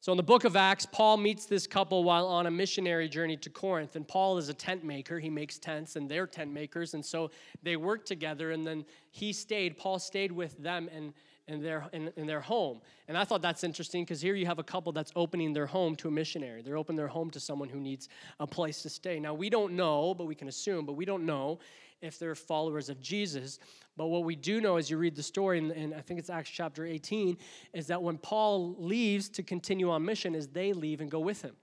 So, 0.05 0.11
in 0.13 0.17
the 0.17 0.21
book 0.21 0.43
of 0.43 0.55
Acts, 0.55 0.85
Paul 0.85 1.17
meets 1.17 1.47
this 1.47 1.65
couple 1.65 2.03
while 2.03 2.27
on 2.27 2.45
a 2.45 2.51
missionary 2.51 3.09
journey 3.09 3.37
to 3.37 3.49
Corinth. 3.49 3.95
And 3.95 4.07
Paul 4.07 4.37
is 4.37 4.49
a 4.49 4.53
tent 4.53 4.83
maker. 4.83 5.19
He 5.19 5.31
makes 5.31 5.57
tents, 5.57 5.95
and 5.95 6.07
they're 6.07 6.27
tent 6.27 6.53
makers. 6.53 6.93
And 6.93 7.03
so 7.03 7.31
they 7.63 7.75
work 7.75 8.05
together. 8.05 8.51
And 8.51 8.67
then 8.67 8.85
he 9.09 9.33
stayed, 9.33 9.79
Paul 9.79 9.97
stayed 9.97 10.31
with 10.31 10.61
them 10.61 10.89
in, 10.95 11.11
in, 11.47 11.63
their, 11.63 11.89
in, 11.91 12.13
in 12.17 12.27
their 12.27 12.39
home. 12.39 12.81
And 13.07 13.17
I 13.17 13.23
thought 13.23 13.41
that's 13.41 13.63
interesting 13.63 14.03
because 14.03 14.21
here 14.21 14.35
you 14.35 14.45
have 14.45 14.59
a 14.59 14.63
couple 14.63 14.91
that's 14.91 15.11
opening 15.15 15.53
their 15.53 15.65
home 15.65 15.95
to 15.95 16.07
a 16.07 16.11
missionary. 16.11 16.61
They're 16.61 16.77
opening 16.77 16.97
their 16.97 17.07
home 17.07 17.31
to 17.31 17.39
someone 17.39 17.69
who 17.69 17.79
needs 17.79 18.07
a 18.39 18.45
place 18.45 18.83
to 18.83 18.89
stay. 18.89 19.19
Now, 19.19 19.33
we 19.33 19.49
don't 19.49 19.73
know, 19.73 20.13
but 20.13 20.27
we 20.27 20.35
can 20.35 20.49
assume, 20.49 20.85
but 20.85 20.93
we 20.93 21.05
don't 21.05 21.25
know 21.25 21.57
if 22.01 22.19
they're 22.19 22.35
followers 22.35 22.89
of 22.89 23.01
Jesus. 23.01 23.57
But 23.97 24.07
what 24.07 24.23
we 24.25 24.35
do 24.35 24.59
know 24.59 24.75
as 24.75 24.89
you 24.89 24.97
read 24.97 25.15
the 25.15 25.23
story, 25.23 25.57
and, 25.57 25.93
I 25.93 26.01
think 26.01 26.19
it's 26.19 26.29
Acts 26.29 26.49
chapter 26.49 26.85
18, 26.85 27.37
is 27.73 27.87
that 27.87 28.01
when 28.01 28.17
Paul 28.17 28.75
leaves 28.77 29.29
to 29.29 29.43
continue 29.43 29.89
on 29.89 30.03
mission, 30.03 30.35
is 30.35 30.47
they 30.47 30.73
leave 30.73 30.99
and 31.01 31.09
go 31.09 31.19
with 31.19 31.41
him. 31.41 31.55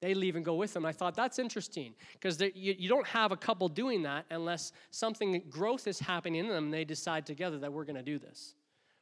They 0.00 0.14
leave 0.14 0.36
and 0.36 0.44
go 0.44 0.54
with 0.54 0.76
him. 0.76 0.84
I 0.84 0.92
thought 0.92 1.14
that's 1.14 1.38
interesting 1.38 1.94
because 2.12 2.40
you, 2.54 2.88
don't 2.88 3.06
have 3.06 3.32
a 3.32 3.36
couple 3.36 3.68
doing 3.68 4.02
that 4.02 4.26
unless 4.30 4.72
something 4.90 5.42
growth 5.48 5.86
is 5.86 5.98
happening 5.98 6.40
in 6.40 6.48
them 6.48 6.64
and 6.64 6.74
they 6.74 6.84
decide 6.84 7.24
together 7.24 7.58
that 7.60 7.72
we're 7.72 7.84
going 7.84 7.96
to 7.96 8.02
do 8.02 8.18
this 8.18 8.54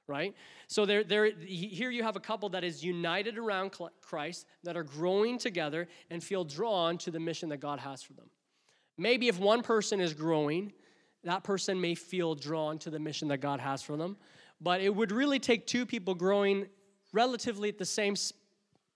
right? 0.09 0.35
So 0.67 0.85
there, 0.85 1.05
there, 1.05 1.31
here 1.31 1.91
you 1.91 2.03
have 2.03 2.17
a 2.17 2.21
couple 2.21 2.49
that 2.51 2.65
is 2.65 2.85
united 2.85 3.39
around 3.39 3.73
Christ, 4.01 4.47
that 4.65 4.77
are 4.77 4.83
growing 4.83 5.39
together 5.39 5.89
and 6.11 6.23
feel 6.23 6.45
drawn 6.45 6.99
to 6.99 7.11
the 7.11 7.21
mission 7.21 7.49
that 7.51 7.59
God 7.59 7.79
has 7.79 8.03
for 8.03 8.13
them. 8.13 8.29
Maybe 8.99 9.29
if 9.29 9.39
one 9.39 9.63
person 9.63 10.01
is 10.01 10.13
growing, 10.13 10.73
that 11.25 11.45
person 11.45 11.81
may 11.81 11.95
feel 11.95 12.35
drawn 12.35 12.79
to 12.81 12.91
the 12.91 12.99
mission 12.99 13.29
that 13.29 13.39
God 13.39 13.61
has 13.61 13.83
for 13.83 13.97
them. 13.97 14.17
But 14.61 14.81
it 14.81 14.95
would 14.95 15.13
really 15.13 15.39
take 15.39 15.67
two 15.67 15.87
people 15.87 16.15
growing 16.15 16.67
relatively 17.13 17.69
at 17.69 17.79
the 17.79 17.85
same 17.85 18.15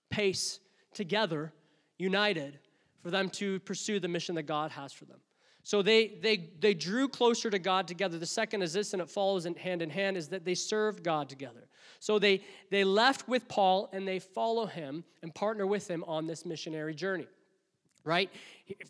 pace 0.09 0.59
together, 0.93 1.53
united, 1.97 2.59
for 3.01 3.11
them 3.11 3.29
to 3.29 3.59
pursue 3.61 3.99
the 3.99 4.07
mission 4.07 4.35
that 4.35 4.43
God 4.43 4.71
has 4.71 4.91
for 4.91 5.05
them. 5.05 5.19
So 5.63 5.81
they, 5.81 6.07
they, 6.21 6.49
they 6.59 6.73
drew 6.73 7.09
closer 7.09 7.49
to 7.49 7.59
God 7.59 7.87
together. 7.87 8.17
The 8.17 8.25
second 8.25 8.61
is 8.61 8.71
this, 8.71 8.93
and 8.93 9.01
it 9.01 9.09
follows 9.09 9.45
in 9.45 9.55
hand 9.55 9.81
in 9.81 9.89
hand, 9.89 10.15
is 10.15 10.29
that 10.29 10.45
they 10.45 10.55
served 10.55 11.03
God 11.03 11.27
together. 11.27 11.67
So 11.99 12.19
they, 12.19 12.41
they 12.71 12.85
left 12.85 13.27
with 13.27 13.49
Paul 13.49 13.89
and 13.91 14.07
they 14.07 14.19
follow 14.19 14.65
him 14.65 15.03
and 15.21 15.35
partner 15.35 15.67
with 15.67 15.89
him 15.89 16.05
on 16.07 16.25
this 16.25 16.45
missionary 16.45 16.93
journey 16.95 17.27
right? 18.07 18.31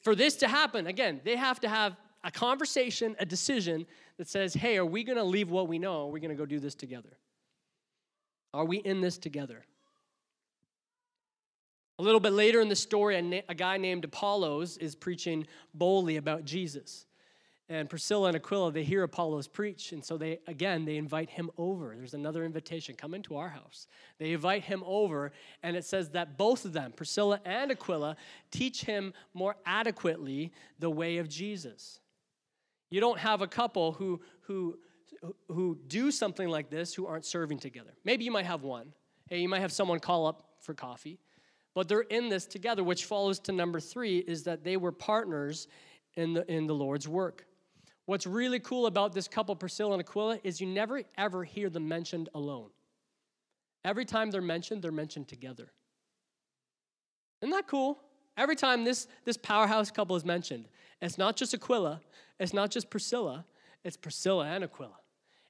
For 0.04 0.16
this 0.16 0.36
to 0.38 0.48
happen, 0.48 0.88
again, 0.88 1.20
they 1.26 1.36
have 1.36 1.60
to 1.62 1.68
have 1.68 1.98
a 2.24 2.32
conversation, 2.32 3.16
a 3.20 3.26
decision 3.26 3.86
that 4.18 4.28
says, 4.28 4.54
hey, 4.54 4.78
are 4.78 4.86
we 4.86 5.04
going 5.04 5.18
to 5.18 5.24
leave 5.24 5.50
what 5.50 5.68
we 5.68 5.80
know? 5.80 6.08
Are 6.08 6.12
we 6.12 6.20
going 6.20 6.30
to 6.30 6.36
go 6.36 6.46
do 6.46 6.60
this 6.60 6.76
together? 6.76 7.18
Are 8.54 8.66
we 8.66 8.78
in 8.78 9.02
this 9.02 9.18
together? 9.18 9.66
A 12.00 12.04
little 12.04 12.20
bit 12.20 12.34
later 12.34 12.62
in 12.62 12.70
the 12.70 12.76
story, 12.76 13.18
a, 13.18 13.22
na- 13.22 13.42
a 13.50 13.56
guy 13.56 13.78
named 13.78 14.06
Apollos 14.06 14.78
is 14.78 14.96
preaching 14.96 15.48
boldly 15.74 16.18
about 16.18 16.46
Jesus 16.46 17.08
and 17.70 17.90
Priscilla 17.90 18.30
and 18.30 18.38
Aquila, 18.38 18.72
they 18.72 18.84
hear 18.84 19.04
Apollos 19.04 19.48
preach, 19.48 19.92
and 19.92 20.04
so 20.04 20.18
they 20.18 20.40
again 20.48 20.86
they 20.86 20.96
invite 20.96 21.30
him 21.30 21.52
over. 21.58 21.96
There's 21.98 22.14
another 22.14 22.46
invitation, 22.46 22.96
come 22.96 23.14
into 23.14 23.36
our 23.36 23.50
house. 23.50 23.88
They 24.20 24.32
invite 24.32 24.64
him 24.64 24.84
over, 24.86 25.34
and 25.64 25.76
it 25.76 25.84
says 25.84 26.10
that 26.12 26.38
both 26.38 26.64
of 26.64 26.72
them, 26.72 26.94
Priscilla 26.96 27.42
and 27.44 27.72
Aquila, 27.72 28.16
teach 28.52 28.86
him 28.86 29.14
more 29.34 29.58
adequately 29.66 30.54
the 30.80 30.90
way 30.90 31.18
of 31.18 31.28
Jesus. 31.28 32.00
You 32.90 33.02
don't 33.02 33.20
have 33.20 33.42
a 33.42 33.48
couple 33.48 33.94
who 33.94 34.22
who 34.42 34.78
who 35.50 35.78
do 35.88 36.12
something 36.12 36.48
like 36.48 36.70
this 36.70 36.94
who 36.94 37.06
aren't 37.08 37.26
serving 37.26 37.60
together. 37.60 37.92
Maybe 38.04 38.24
you 38.24 38.32
might 38.32 38.46
have 38.46 38.64
one. 38.64 38.94
Hey, 39.30 39.40
you 39.40 39.50
might 39.50 39.60
have 39.60 39.72
someone 39.72 40.00
call 40.00 40.26
up 40.26 40.50
for 40.62 40.74
coffee, 40.74 41.20
but 41.74 41.88
they're 41.88 42.02
in 42.02 42.30
this 42.30 42.46
together, 42.46 42.84
which 42.84 43.06
follows 43.06 43.40
to 43.42 43.52
number 43.52 43.80
three 43.80 44.20
is 44.20 44.44
that 44.44 44.64
they 44.64 44.78
were 44.78 44.92
partners 44.92 45.68
in 46.16 46.34
the 46.34 46.50
in 46.52 46.68
the 46.68 46.76
Lord's 46.76 47.08
work. 47.08 47.46
What's 48.06 48.26
really 48.26 48.60
cool 48.60 48.86
about 48.86 49.14
this 49.14 49.28
couple, 49.28 49.54
Priscilla 49.56 49.92
and 49.94 50.02
Aquila, 50.02 50.40
is 50.44 50.62
you 50.62 50.68
never 50.68 51.02
ever 51.18 51.44
hear 51.44 51.70
them 51.70 51.88
mentioned 51.88 52.30
alone. 52.34 52.70
Every 53.84 54.06
time 54.06 54.32
they're 54.32 54.42
mentioned, 54.42 54.82
they're 54.82 54.92
mentioned 54.92 55.28
together. 55.28 55.72
Isn't 57.42 57.52
that 57.52 57.68
cool? 57.68 58.00
Every 58.36 58.56
time 58.56 58.84
this, 58.84 59.08
this 59.26 59.38
powerhouse 59.38 59.92
couple 59.92 60.16
is 60.16 60.26
mentioned, 60.26 60.68
it's 61.02 61.18
not 61.18 61.36
just 61.36 61.54
Aquila, 61.54 62.02
it's 62.40 62.54
not 62.54 62.72
just 62.72 62.90
Priscilla, 62.90 63.46
it's 63.84 63.98
Priscilla 63.98 64.46
and 64.48 64.64
Aquila. 64.64 64.98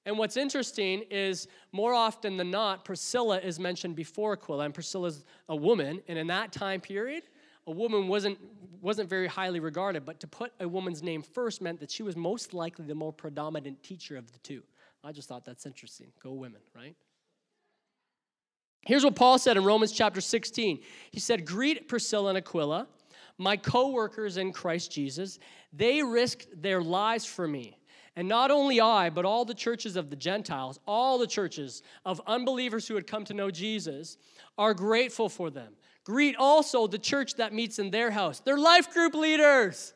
And 0.05 0.17
what's 0.17 0.37
interesting 0.37 1.03
is 1.11 1.47
more 1.73 1.93
often 1.93 2.37
than 2.37 2.49
not, 2.49 2.85
Priscilla 2.85 3.39
is 3.39 3.59
mentioned 3.59 3.95
before 3.95 4.33
Aquila, 4.33 4.65
and 4.65 4.73
Priscilla's 4.73 5.25
a 5.49 5.55
woman, 5.55 6.01
and 6.07 6.17
in 6.17 6.27
that 6.27 6.51
time 6.51 6.79
period, 6.79 7.23
a 7.67 7.71
woman 7.71 8.07
wasn't, 8.07 8.37
wasn't 8.81 9.09
very 9.09 9.27
highly 9.27 9.59
regarded, 9.59 10.05
but 10.05 10.21
to 10.21 10.27
put 10.27 10.53
a 10.61 10.67
woman's 10.67 11.03
name 11.03 11.21
first 11.21 11.61
meant 11.61 11.81
that 11.81 11.91
she 11.91 12.03
was 12.03 12.15
most 12.15 12.53
likely 12.53 12.85
the 12.85 12.95
more 12.95 13.11
predominant 13.11 13.83
teacher 13.83 14.15
of 14.15 14.31
the 14.31 14.39
two. 14.39 14.63
I 15.03 15.11
just 15.11 15.27
thought 15.27 15.43
that's 15.43 15.65
interesting. 15.65 16.07
Go 16.23 16.31
women, 16.31 16.61
right? 16.73 16.95
Here's 18.85 19.03
what 19.03 19.15
Paul 19.15 19.37
said 19.37 19.57
in 19.57 19.65
Romans 19.65 19.91
chapter 19.91 20.21
16. 20.21 20.79
He 21.11 21.19
said, 21.19 21.45
Greet 21.45 21.89
Priscilla 21.89 22.29
and 22.29 22.37
Aquila, 22.37 22.87
my 23.37 23.57
co 23.57 23.89
workers 23.89 24.37
in 24.37 24.51
Christ 24.51 24.91
Jesus. 24.91 25.39
They 25.73 26.03
risked 26.03 26.61
their 26.61 26.81
lives 26.81 27.25
for 27.25 27.47
me. 27.47 27.77
And 28.15 28.27
not 28.27 28.49
only 28.49 28.81
I, 28.81 29.11
but 29.11 29.25
all 29.25 29.45
the 29.45 29.53
churches 29.53 29.95
of 29.95 30.09
the 30.09 30.15
Gentiles, 30.15 30.79
all 30.87 31.19
the 31.19 31.27
churches 31.27 31.83
of 32.03 32.19
unbelievers 32.25 32.87
who 32.87 32.95
had 32.95 33.05
come 33.05 33.23
to 33.25 33.33
know 33.35 33.51
Jesus, 33.51 34.17
are 34.57 34.73
grateful 34.73 35.29
for 35.29 35.51
them. 35.51 35.73
Greet 36.03 36.35
also 36.35 36.87
the 36.87 36.97
church 36.97 37.35
that 37.35 37.53
meets 37.53 37.77
in 37.77 37.91
their 37.91 38.09
house. 38.09 38.39
They're 38.39 38.57
life 38.57 38.91
group 38.91 39.13
leaders. 39.13 39.93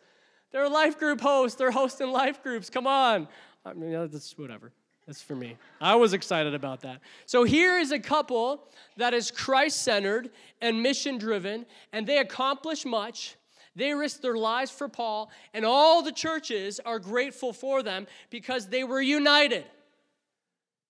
They're 0.51 0.69
life 0.69 0.99
group 0.99 1.19
hosts. 1.19 1.57
They're 1.57 1.71
hosting 1.71 2.11
life 2.11 2.43
groups. 2.43 2.69
Come 2.69 2.85
on. 2.85 3.27
I 3.65 3.73
mean, 3.73 3.91
that's 3.91 4.37
whatever. 4.37 4.71
That's 5.11 5.21
for 5.21 5.35
me. 5.35 5.57
I 5.81 5.95
was 5.95 6.13
excited 6.13 6.55
about 6.55 6.79
that. 6.83 7.01
So 7.25 7.43
here 7.43 7.77
is 7.77 7.91
a 7.91 7.99
couple 7.99 8.63
that 8.95 9.13
is 9.13 9.29
Christ 9.29 9.81
centered 9.81 10.29
and 10.61 10.81
mission 10.81 11.17
driven, 11.17 11.65
and 11.91 12.07
they 12.07 12.19
accomplish 12.19 12.85
much. 12.85 13.35
They 13.75 13.93
risked 13.93 14.21
their 14.21 14.37
lives 14.37 14.71
for 14.71 14.87
Paul, 14.87 15.29
and 15.53 15.65
all 15.65 16.01
the 16.01 16.13
churches 16.13 16.79
are 16.85 16.97
grateful 16.97 17.51
for 17.51 17.83
them 17.83 18.07
because 18.29 18.67
they 18.67 18.85
were 18.85 19.01
united, 19.01 19.65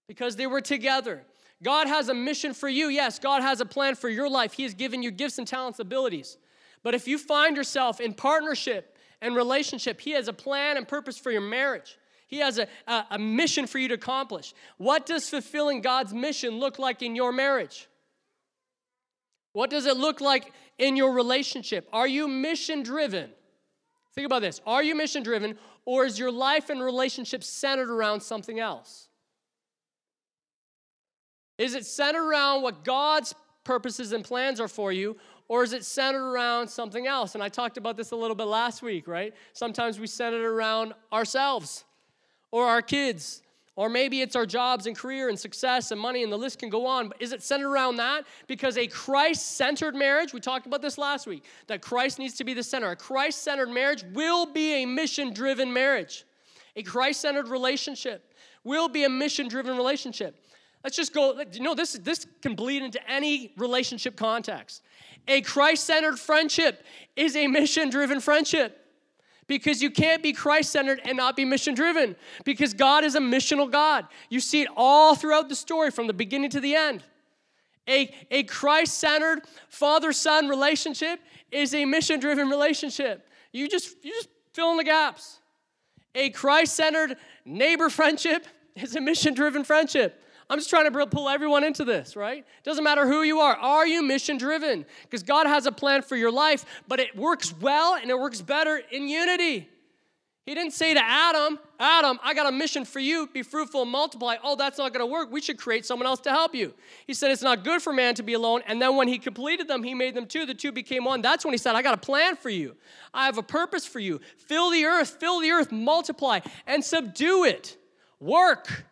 because 0.07 0.35
they 0.35 0.45
were 0.45 0.61
together. 0.61 1.23
God 1.63 1.87
has 1.87 2.07
a 2.07 2.13
mission 2.13 2.53
for 2.53 2.69
you. 2.69 2.89
Yes, 2.89 3.17
God 3.17 3.41
has 3.41 3.59
a 3.59 3.65
plan 3.65 3.95
for 3.95 4.07
your 4.07 4.29
life. 4.29 4.53
He 4.53 4.61
has 4.61 4.75
given 4.75 5.01
you 5.01 5.09
gifts 5.09 5.39
and 5.39 5.47
talents, 5.47 5.79
abilities. 5.79 6.37
But 6.83 6.93
if 6.93 7.07
you 7.07 7.17
find 7.17 7.57
yourself 7.57 7.99
in 7.99 8.13
partnership 8.13 8.95
and 9.19 9.35
relationship, 9.35 9.99
He 9.99 10.11
has 10.11 10.27
a 10.27 10.33
plan 10.33 10.77
and 10.77 10.87
purpose 10.87 11.17
for 11.17 11.31
your 11.31 11.41
marriage. 11.41 11.97
He 12.31 12.37
has 12.37 12.57
a, 12.57 12.67
a, 12.87 13.05
a 13.11 13.19
mission 13.19 13.67
for 13.67 13.77
you 13.77 13.89
to 13.89 13.95
accomplish. 13.95 14.53
What 14.77 15.05
does 15.05 15.29
fulfilling 15.29 15.81
God's 15.81 16.13
mission 16.13 16.59
look 16.59 16.79
like 16.79 17.01
in 17.01 17.13
your 17.13 17.33
marriage? 17.33 17.89
What 19.51 19.69
does 19.69 19.85
it 19.85 19.97
look 19.97 20.21
like 20.21 20.53
in 20.79 20.95
your 20.95 21.11
relationship? 21.11 21.89
Are 21.91 22.07
you 22.07 22.29
mission 22.29 22.83
driven? 22.83 23.29
Think 24.15 24.25
about 24.25 24.41
this. 24.41 24.61
Are 24.65 24.81
you 24.81 24.95
mission 24.95 25.23
driven, 25.23 25.57
or 25.85 26.05
is 26.05 26.17
your 26.17 26.31
life 26.31 26.69
and 26.69 26.81
relationship 26.81 27.43
centered 27.43 27.89
around 27.89 28.21
something 28.21 28.61
else? 28.61 29.09
Is 31.57 31.75
it 31.75 31.85
centered 31.85 32.25
around 32.25 32.61
what 32.61 32.85
God's 32.85 33.35
purposes 33.65 34.13
and 34.13 34.23
plans 34.23 34.61
are 34.61 34.69
for 34.69 34.93
you, 34.93 35.17
or 35.49 35.63
is 35.63 35.73
it 35.73 35.83
centered 35.83 36.31
around 36.31 36.69
something 36.69 37.07
else? 37.07 37.35
And 37.35 37.43
I 37.43 37.49
talked 37.49 37.75
about 37.75 37.97
this 37.97 38.11
a 38.11 38.15
little 38.15 38.37
bit 38.37 38.45
last 38.45 38.81
week, 38.81 39.05
right? 39.05 39.33
Sometimes 39.51 39.99
we 39.99 40.07
center 40.07 40.37
it 40.37 40.45
around 40.45 40.93
ourselves 41.11 41.83
or 42.51 42.67
our 42.67 42.81
kids 42.81 43.41
or 43.75 43.89
maybe 43.89 44.21
it's 44.21 44.35
our 44.35 44.45
jobs 44.45 44.85
and 44.85 44.97
career 44.97 45.29
and 45.29 45.39
success 45.39 45.91
and 45.91 45.99
money, 45.99 46.23
and 46.23 46.31
the 46.31 46.37
list 46.37 46.59
can 46.59 46.69
go 46.69 46.85
on. 46.85 47.07
But 47.07 47.21
is 47.21 47.31
it 47.31 47.41
centered 47.41 47.69
around 47.71 47.95
that? 47.97 48.25
Because 48.47 48.77
a 48.77 48.85
Christ 48.85 49.55
centered 49.55 49.95
marriage, 49.95 50.33
we 50.33 50.39
talked 50.39 50.65
about 50.65 50.81
this 50.81 50.97
last 50.97 51.25
week, 51.25 51.45
that 51.67 51.81
Christ 51.81 52.19
needs 52.19 52.35
to 52.35 52.43
be 52.43 52.53
the 52.53 52.63
center. 52.63 52.91
A 52.91 52.95
Christ 52.95 53.43
centered 53.43 53.69
marriage 53.69 54.03
will 54.13 54.45
be 54.45 54.83
a 54.83 54.85
mission 54.85 55.33
driven 55.33 55.71
marriage. 55.71 56.25
A 56.75 56.83
Christ 56.83 57.21
centered 57.21 57.47
relationship 57.47 58.33
will 58.63 58.89
be 58.89 59.05
a 59.05 59.09
mission 59.09 59.47
driven 59.47 59.77
relationship. 59.77 60.35
Let's 60.83 60.95
just 60.95 61.13
go, 61.13 61.41
you 61.53 61.61
know, 61.61 61.75
this, 61.75 61.93
this 61.93 62.27
can 62.41 62.55
bleed 62.55 62.83
into 62.83 62.99
any 63.09 63.53
relationship 63.57 64.17
context. 64.17 64.83
A 65.27 65.41
Christ 65.41 65.85
centered 65.85 66.19
friendship 66.19 66.83
is 67.15 67.35
a 67.35 67.47
mission 67.47 67.89
driven 67.89 68.19
friendship 68.19 68.80
because 69.51 69.81
you 69.81 69.91
can't 69.91 70.23
be 70.23 70.31
Christ 70.31 70.71
centered 70.71 71.01
and 71.03 71.17
not 71.17 71.35
be 71.35 71.43
mission 71.43 71.75
driven 71.75 72.15
because 72.45 72.73
God 72.73 73.03
is 73.03 73.15
a 73.15 73.19
missional 73.19 73.69
God. 73.69 74.07
You 74.29 74.39
see 74.39 74.61
it 74.61 74.69
all 74.77 75.13
throughout 75.13 75.49
the 75.49 75.55
story 75.55 75.91
from 75.91 76.07
the 76.07 76.13
beginning 76.13 76.49
to 76.51 76.61
the 76.61 76.73
end. 76.73 77.03
A, 77.85 78.15
a 78.31 78.43
Christ 78.43 78.97
centered 78.97 79.41
father 79.67 80.13
son 80.13 80.47
relationship 80.47 81.19
is 81.51 81.73
a 81.73 81.83
mission 81.83 82.21
driven 82.21 82.47
relationship. 82.47 83.27
You 83.51 83.67
just, 83.67 83.97
you 84.05 84.13
just 84.13 84.29
fill 84.53 84.71
in 84.71 84.77
the 84.77 84.85
gaps. 84.85 85.41
A 86.15 86.29
Christ 86.29 86.73
centered 86.73 87.17
neighbor 87.43 87.89
friendship 87.89 88.47
is 88.77 88.95
a 88.95 89.01
mission 89.01 89.33
driven 89.33 89.65
friendship. 89.65 90.17
I'm 90.51 90.57
just 90.57 90.69
trying 90.69 90.91
to 90.91 91.07
pull 91.07 91.29
everyone 91.29 91.63
into 91.63 91.85
this, 91.85 92.17
right? 92.17 92.45
Doesn't 92.63 92.83
matter 92.83 93.07
who 93.07 93.23
you 93.23 93.39
are. 93.39 93.55
Are 93.55 93.87
you 93.87 94.03
mission 94.03 94.37
driven? 94.37 94.85
Because 95.03 95.23
God 95.23 95.47
has 95.47 95.65
a 95.65 95.71
plan 95.71 96.01
for 96.01 96.17
your 96.17 96.29
life, 96.29 96.65
but 96.89 96.99
it 96.99 97.15
works 97.15 97.53
well 97.61 97.95
and 97.95 98.11
it 98.11 98.19
works 98.19 98.41
better 98.41 98.81
in 98.91 99.07
unity. 99.07 99.69
He 100.45 100.53
didn't 100.53 100.73
say 100.73 100.93
to 100.93 101.01
Adam, 101.01 101.57
Adam, 101.79 102.19
I 102.21 102.33
got 102.33 102.47
a 102.47 102.51
mission 102.51 102.83
for 102.83 102.99
you. 102.99 103.27
Be 103.27 103.43
fruitful 103.43 103.83
and 103.83 103.91
multiply. 103.91 104.35
Oh, 104.43 104.57
that's 104.57 104.77
not 104.77 104.91
going 104.91 104.99
to 104.99 105.09
work. 105.09 105.31
We 105.31 105.39
should 105.39 105.57
create 105.57 105.85
someone 105.85 106.05
else 106.05 106.19
to 106.21 106.31
help 106.31 106.53
you. 106.53 106.73
He 107.07 107.13
said 107.13 107.31
it's 107.31 107.41
not 107.41 107.63
good 107.63 107.81
for 107.81 107.93
man 107.93 108.15
to 108.15 108.23
be 108.23 108.33
alone. 108.33 108.61
And 108.67 108.81
then 108.81 108.97
when 108.97 109.07
he 109.07 109.19
completed 109.19 109.69
them, 109.69 109.83
he 109.83 109.93
made 109.93 110.15
them 110.15 110.25
two. 110.25 110.45
The 110.45 110.53
two 110.53 110.73
became 110.73 111.05
one. 111.05 111.21
That's 111.21 111.45
when 111.45 111.53
he 111.53 111.59
said, 111.59 111.75
I 111.77 111.81
got 111.81 111.93
a 111.93 111.97
plan 111.97 112.35
for 112.35 112.49
you. 112.49 112.75
I 113.13 113.25
have 113.25 113.37
a 113.37 113.43
purpose 113.43 113.85
for 113.85 113.99
you. 113.99 114.19
Fill 114.35 114.69
the 114.69 114.83
earth, 114.83 115.11
fill 115.17 115.39
the 115.39 115.51
earth, 115.51 115.71
multiply, 115.71 116.41
and 116.67 116.83
subdue 116.83 117.45
it. 117.45 117.77
Work. 118.19 118.83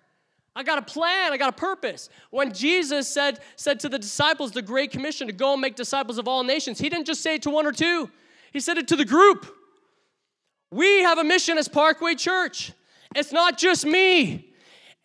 I 0.60 0.64
got 0.64 0.78
a 0.78 0.82
plan, 0.82 1.32
I 1.32 1.38
got 1.38 1.48
a 1.48 1.56
purpose. 1.56 2.10
When 2.32 2.52
Jesus 2.52 3.08
said, 3.08 3.40
said 3.56 3.80
to 3.80 3.88
the 3.88 3.98
disciples 3.98 4.52
the 4.52 4.62
Great 4.62 4.92
Commission 4.92 5.28
to 5.28 5.32
go 5.32 5.54
and 5.54 5.62
make 5.62 5.78
disciples 5.78 6.18
of 6.18 6.28
all 6.28 6.44
nations, 6.44 6.80
he 6.80 6.90
didn't 6.90 7.08
just 7.08 7.22
say 7.22 7.36
it 7.36 7.44
to 7.44 7.50
one 7.50 7.66
or 7.66 7.72
two, 7.72 8.12
he 8.52 8.60
said 8.60 8.78
it 8.78 8.86
to 8.90 8.98
the 8.98 9.06
group. 9.06 9.56
We 10.70 11.04
have 11.04 11.18
a 11.18 11.24
mission 11.24 11.58
as 11.58 11.70
Parkway 11.70 12.16
Church. 12.16 12.74
It's 13.16 13.32
not 13.32 13.58
just 13.58 13.86
me. 13.86 14.52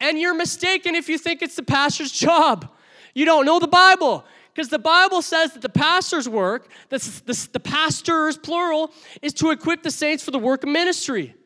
And 0.01 0.19
you're 0.19 0.35
mistaken 0.35 0.97
if 0.97 1.09
you 1.09 1.19
think 1.19 1.40
it's 1.40 1.55
the 1.55 1.62
pastor's 1.62 2.11
job. 2.27 2.69
You 3.14 3.25
don't 3.25 3.47
know 3.47 3.61
the 3.61 3.69
Bible. 3.69 4.25
Because 4.53 4.71
the 4.71 4.81
Bible 4.81 5.23
says 5.23 5.53
that 5.53 5.62
the 5.62 5.69
pastor's 5.69 6.29
work, 6.29 6.69
the, 6.88 6.99
the, 7.27 7.49
the 7.53 7.61
pastors, 7.61 8.37
plural, 8.37 8.90
is 9.23 9.33
to 9.35 9.51
equip 9.53 9.85
the 9.85 9.90
saints 9.93 10.25
for 10.25 10.33
the 10.33 10.38
work 10.40 10.64
of 10.64 10.71
ministry. 10.71 11.37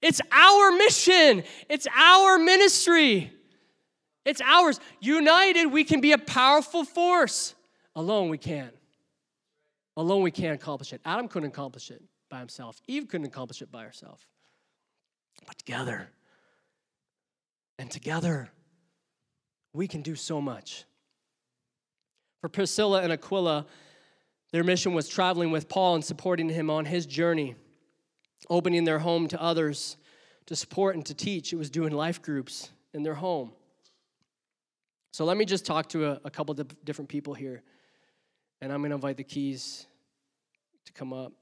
It's 0.00 0.20
our 0.30 0.70
mission, 0.70 1.42
it's 1.68 1.88
our 1.96 2.38
ministry, 2.38 3.32
it's 4.24 4.40
ours. 4.40 4.80
United, 5.00 5.66
we 5.66 5.84
can 5.84 6.00
be 6.00 6.12
a 6.12 6.18
powerful 6.18 6.84
force. 6.84 7.54
Alone, 7.96 8.28
we 8.28 8.38
can't. 8.38 8.74
Alone, 9.96 10.22
we 10.22 10.30
can't 10.30 10.54
accomplish 10.54 10.92
it. 10.92 11.00
Adam 11.04 11.28
couldn't 11.28 11.48
accomplish 11.48 11.90
it 11.90 12.02
by 12.28 12.38
himself, 12.38 12.80
Eve 12.86 13.08
couldn't 13.08 13.26
accomplish 13.26 13.60
it 13.60 13.72
by 13.72 13.82
herself. 13.82 14.26
But 15.46 15.58
together, 15.58 16.08
and 17.78 17.90
together, 17.90 18.50
we 19.72 19.88
can 19.88 20.02
do 20.02 20.14
so 20.14 20.40
much. 20.40 20.84
For 22.40 22.48
Priscilla 22.48 23.02
and 23.02 23.12
Aquila, 23.12 23.66
their 24.52 24.64
mission 24.64 24.94
was 24.94 25.08
traveling 25.08 25.50
with 25.50 25.68
Paul 25.68 25.96
and 25.96 26.04
supporting 26.04 26.48
him 26.48 26.70
on 26.70 26.84
his 26.84 27.06
journey 27.06 27.56
opening 28.48 28.84
their 28.84 28.98
home 29.00 29.28
to 29.28 29.42
others 29.42 29.96
to 30.46 30.56
support 30.56 30.94
and 30.96 31.04
to 31.06 31.14
teach. 31.14 31.52
It 31.52 31.56
was 31.56 31.70
doing 31.70 31.92
life 31.92 32.22
groups 32.22 32.70
in 32.94 33.02
their 33.02 33.14
home. 33.14 33.52
So 35.12 35.24
let 35.24 35.36
me 35.36 35.44
just 35.44 35.66
talk 35.66 35.88
to 35.90 36.06
a, 36.06 36.20
a 36.24 36.30
couple 36.30 36.54
different 36.54 37.08
people 37.08 37.34
here, 37.34 37.62
and 38.60 38.72
I'm 38.72 38.80
going 38.80 38.90
to 38.90 38.94
invite 38.94 39.16
the 39.16 39.24
keys 39.24 39.86
to 40.86 40.92
come 40.92 41.12
up. 41.12 41.32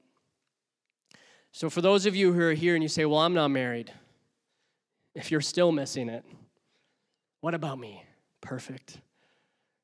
So, 1.51 1.69
for 1.69 1.81
those 1.81 2.05
of 2.05 2.15
you 2.15 2.33
who 2.33 2.41
are 2.41 2.53
here 2.53 2.75
and 2.75 2.83
you 2.83 2.89
say, 2.89 3.05
Well, 3.05 3.19
I'm 3.19 3.33
not 3.33 3.49
married, 3.49 3.91
if 5.15 5.31
you're 5.31 5.41
still 5.41 5.71
missing 5.71 6.09
it, 6.09 6.23
what 7.41 7.53
about 7.53 7.79
me? 7.79 8.03
Perfect. 8.41 8.99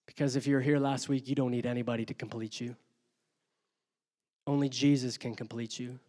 Because 0.06 0.36
if 0.36 0.48
you're 0.48 0.62
here 0.62 0.80
last 0.80 1.10
week, 1.10 1.28
you 1.28 1.36
don't 1.36 1.52
need 1.52 1.65
anybody 1.65 2.06
to 2.06 2.13
complete 2.13 2.62
you. 2.62 2.76
Only 4.48 4.69
Jesus 4.69 5.17
can 5.17 5.36
complete 5.36 5.80
you. 5.80 6.00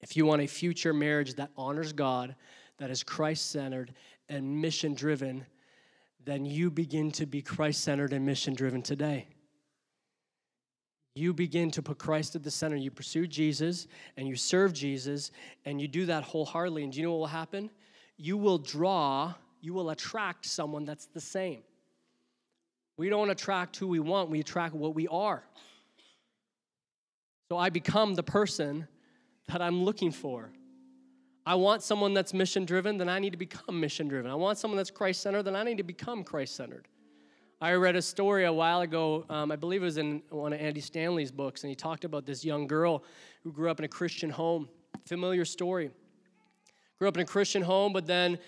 If 0.00 0.16
you 0.16 0.26
want 0.26 0.42
a 0.42 0.46
future 0.46 0.92
marriage 0.92 1.34
that 1.34 1.50
honors 1.56 1.92
God, 1.92 2.34
that 2.78 2.90
is 2.90 3.04
Christ 3.04 3.50
centered 3.52 3.94
and 4.28 4.60
mission 4.60 4.94
driven, 4.94 5.46
then 6.24 6.44
you 6.44 6.70
begin 6.70 7.10
to 7.12 7.26
be 7.26 7.42
Christ 7.42 7.82
centered 7.82 8.12
and 8.12 8.24
mission 8.24 8.54
driven 8.54 8.82
today. 8.82 9.26
you 11.14 11.34
begin 11.34 11.70
to 11.72 11.82
put 11.82 11.98
Christ 11.98 12.36
at 12.36 12.42
the 12.42 12.50
center. 12.50 12.76
You 12.76 12.90
pursue 12.90 13.26
Jesus 13.26 13.86
and 14.16 14.26
you 14.26 14.34
serve 14.34 14.72
Jesus 14.72 15.30
and 15.66 15.80
you 15.80 15.86
do 15.86 16.06
that 16.06 16.24
wholeheartedly. 16.24 16.84
And 16.84 16.92
do 16.92 17.00
you 17.00 17.04
know 17.04 17.12
what 17.12 17.20
will 17.20 17.26
happen? 17.26 17.70
You 18.16 18.38
will 18.38 18.58
draw, 18.58 19.34
you 19.60 19.74
will 19.74 19.90
attract 19.90 20.46
someone 20.46 20.84
that's 20.84 21.06
the 21.06 21.20
same. 21.20 21.62
We 22.96 23.08
don't 23.08 23.30
attract 23.30 23.76
who 23.76 23.88
we 23.88 24.00
want, 24.00 24.30
we 24.30 24.40
attract 24.40 24.74
what 24.74 24.94
we 24.94 25.08
are. 25.08 25.42
So 27.50 27.58
I 27.58 27.68
become 27.68 28.14
the 28.14 28.22
person 28.22 28.88
that 29.48 29.60
I'm 29.60 29.84
looking 29.84 30.12
for. 30.12 30.50
I 31.44 31.56
want 31.56 31.82
someone 31.82 32.14
that's 32.14 32.32
mission 32.32 32.64
driven, 32.64 32.98
then 32.98 33.08
I 33.08 33.18
need 33.18 33.30
to 33.30 33.36
become 33.36 33.80
mission 33.80 34.06
driven. 34.06 34.30
I 34.30 34.34
want 34.36 34.58
someone 34.58 34.76
that's 34.76 34.90
Christ 34.90 35.22
centered, 35.22 35.42
then 35.42 35.56
I 35.56 35.64
need 35.64 35.78
to 35.78 35.82
become 35.82 36.22
Christ 36.22 36.54
centered. 36.54 36.86
I 37.60 37.74
read 37.74 37.96
a 37.96 38.02
story 38.02 38.44
a 38.44 38.52
while 38.52 38.80
ago, 38.80 39.24
um, 39.28 39.52
I 39.52 39.56
believe 39.56 39.82
it 39.82 39.84
was 39.84 39.96
in 39.96 40.22
one 40.30 40.52
of 40.52 40.60
Andy 40.60 40.80
Stanley's 40.80 41.30
books, 41.30 41.62
and 41.62 41.68
he 41.68 41.74
talked 41.76 42.04
about 42.04 42.26
this 42.26 42.44
young 42.44 42.66
girl 42.66 43.04
who 43.42 43.52
grew 43.52 43.70
up 43.70 43.78
in 43.78 43.84
a 43.84 43.88
Christian 43.88 44.30
home. 44.30 44.68
Familiar 45.06 45.44
story. 45.44 45.90
Grew 46.98 47.08
up 47.08 47.16
in 47.16 47.22
a 47.22 47.26
Christian 47.26 47.62
home, 47.62 47.92
but 47.92 48.06
then, 48.06 48.38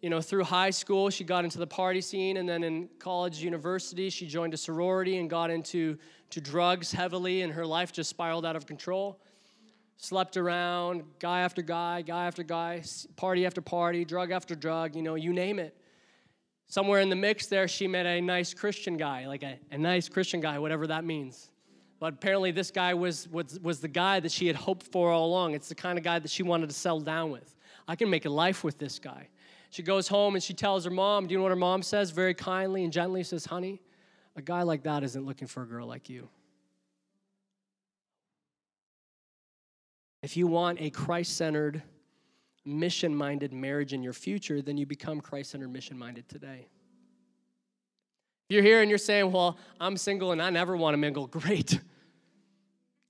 you 0.00 0.08
know, 0.08 0.20
through 0.20 0.44
high 0.44 0.70
school, 0.70 1.10
she 1.10 1.24
got 1.24 1.44
into 1.44 1.58
the 1.58 1.66
party 1.66 2.00
scene, 2.00 2.38
and 2.38 2.48
then 2.48 2.62
in 2.62 2.88
college, 2.98 3.42
university, 3.42 4.08
she 4.08 4.26
joined 4.26 4.54
a 4.54 4.56
sorority 4.56 5.18
and 5.18 5.28
got 5.28 5.50
into 5.50 5.98
to 6.30 6.40
drugs 6.40 6.92
heavily, 6.92 7.42
and 7.42 7.52
her 7.52 7.66
life 7.66 7.92
just 7.92 8.08
spiraled 8.08 8.46
out 8.46 8.56
of 8.56 8.66
control. 8.66 9.20
Slept 9.98 10.36
around, 10.36 11.02
guy 11.18 11.40
after 11.40 11.60
guy, 11.60 12.02
guy 12.02 12.26
after 12.26 12.42
guy, 12.42 12.82
party 13.16 13.44
after 13.44 13.60
party, 13.60 14.04
drug 14.04 14.30
after 14.30 14.54
drug, 14.54 14.96
you 14.96 15.02
know, 15.02 15.16
you 15.16 15.32
name 15.32 15.58
it 15.58 15.76
somewhere 16.68 17.00
in 17.00 17.08
the 17.08 17.16
mix 17.16 17.46
there, 17.46 17.66
she 17.66 17.88
met 17.88 18.06
a 18.06 18.20
nice 18.20 18.54
Christian 18.54 18.96
guy, 18.96 19.26
like 19.26 19.42
a, 19.42 19.58
a 19.72 19.78
nice 19.78 20.08
Christian 20.08 20.40
guy, 20.40 20.58
whatever 20.58 20.86
that 20.86 21.04
means. 21.04 21.50
But 21.98 22.14
apparently, 22.14 22.52
this 22.52 22.70
guy 22.70 22.94
was, 22.94 23.28
was, 23.28 23.58
was 23.58 23.80
the 23.80 23.88
guy 23.88 24.20
that 24.20 24.30
she 24.30 24.46
had 24.46 24.54
hoped 24.54 24.86
for 24.86 25.10
all 25.10 25.26
along. 25.26 25.54
It's 25.54 25.68
the 25.68 25.74
kind 25.74 25.98
of 25.98 26.04
guy 26.04 26.20
that 26.20 26.30
she 26.30 26.44
wanted 26.44 26.68
to 26.68 26.74
settle 26.74 27.00
down 27.00 27.32
with. 27.32 27.56
I 27.88 27.96
can 27.96 28.08
make 28.08 28.24
a 28.24 28.30
life 28.30 28.62
with 28.62 28.78
this 28.78 29.00
guy. 29.00 29.28
She 29.70 29.82
goes 29.82 30.06
home 30.06 30.34
and 30.34 30.42
she 30.42 30.54
tells 30.54 30.84
her 30.84 30.90
mom, 30.90 31.26
Do 31.26 31.32
you 31.32 31.38
know 31.38 31.42
what 31.42 31.50
her 31.50 31.56
mom 31.56 31.82
says? 31.82 32.12
Very 32.12 32.34
kindly 32.34 32.84
and 32.84 32.92
gently 32.92 33.24
says, 33.24 33.46
Honey, 33.46 33.82
a 34.36 34.42
guy 34.42 34.62
like 34.62 34.84
that 34.84 35.02
isn't 35.02 35.26
looking 35.26 35.48
for 35.48 35.64
a 35.64 35.66
girl 35.66 35.86
like 35.86 36.08
you. 36.08 36.28
If 40.22 40.36
you 40.36 40.46
want 40.46 40.80
a 40.80 40.90
Christ 40.90 41.36
centered, 41.36 41.82
mission 42.64 43.14
minded 43.14 43.52
marriage 43.52 43.92
in 43.92 44.02
your 44.02 44.12
future, 44.12 44.60
then 44.60 44.76
you 44.76 44.86
become 44.86 45.20
Christ 45.20 45.50
centered, 45.52 45.72
mission 45.72 45.98
minded 45.98 46.28
today. 46.28 46.68
If 48.48 48.54
you're 48.54 48.62
here 48.62 48.80
and 48.80 48.88
you're 48.88 48.98
saying, 48.98 49.30
Well, 49.30 49.58
I'm 49.80 49.96
single 49.96 50.32
and 50.32 50.42
I 50.42 50.50
never 50.50 50.76
want 50.76 50.94
to 50.94 50.98
mingle, 50.98 51.26
great. 51.28 51.80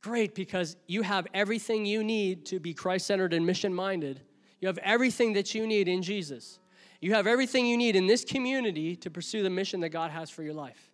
Great, 0.00 0.34
because 0.34 0.76
you 0.86 1.02
have 1.02 1.26
everything 1.34 1.84
you 1.84 2.04
need 2.04 2.46
to 2.46 2.60
be 2.60 2.72
Christ 2.72 3.06
centered 3.06 3.32
and 3.32 3.44
mission 3.44 3.74
minded. 3.74 4.20
You 4.60 4.68
have 4.68 4.78
everything 4.78 5.32
that 5.32 5.54
you 5.54 5.66
need 5.66 5.88
in 5.88 6.02
Jesus. 6.02 6.60
You 7.00 7.14
have 7.14 7.26
everything 7.26 7.66
you 7.66 7.76
need 7.76 7.96
in 7.96 8.06
this 8.06 8.24
community 8.24 8.96
to 8.96 9.10
pursue 9.10 9.42
the 9.42 9.50
mission 9.50 9.80
that 9.80 9.90
God 9.90 10.10
has 10.10 10.30
for 10.30 10.42
your 10.42 10.54
life. 10.54 10.92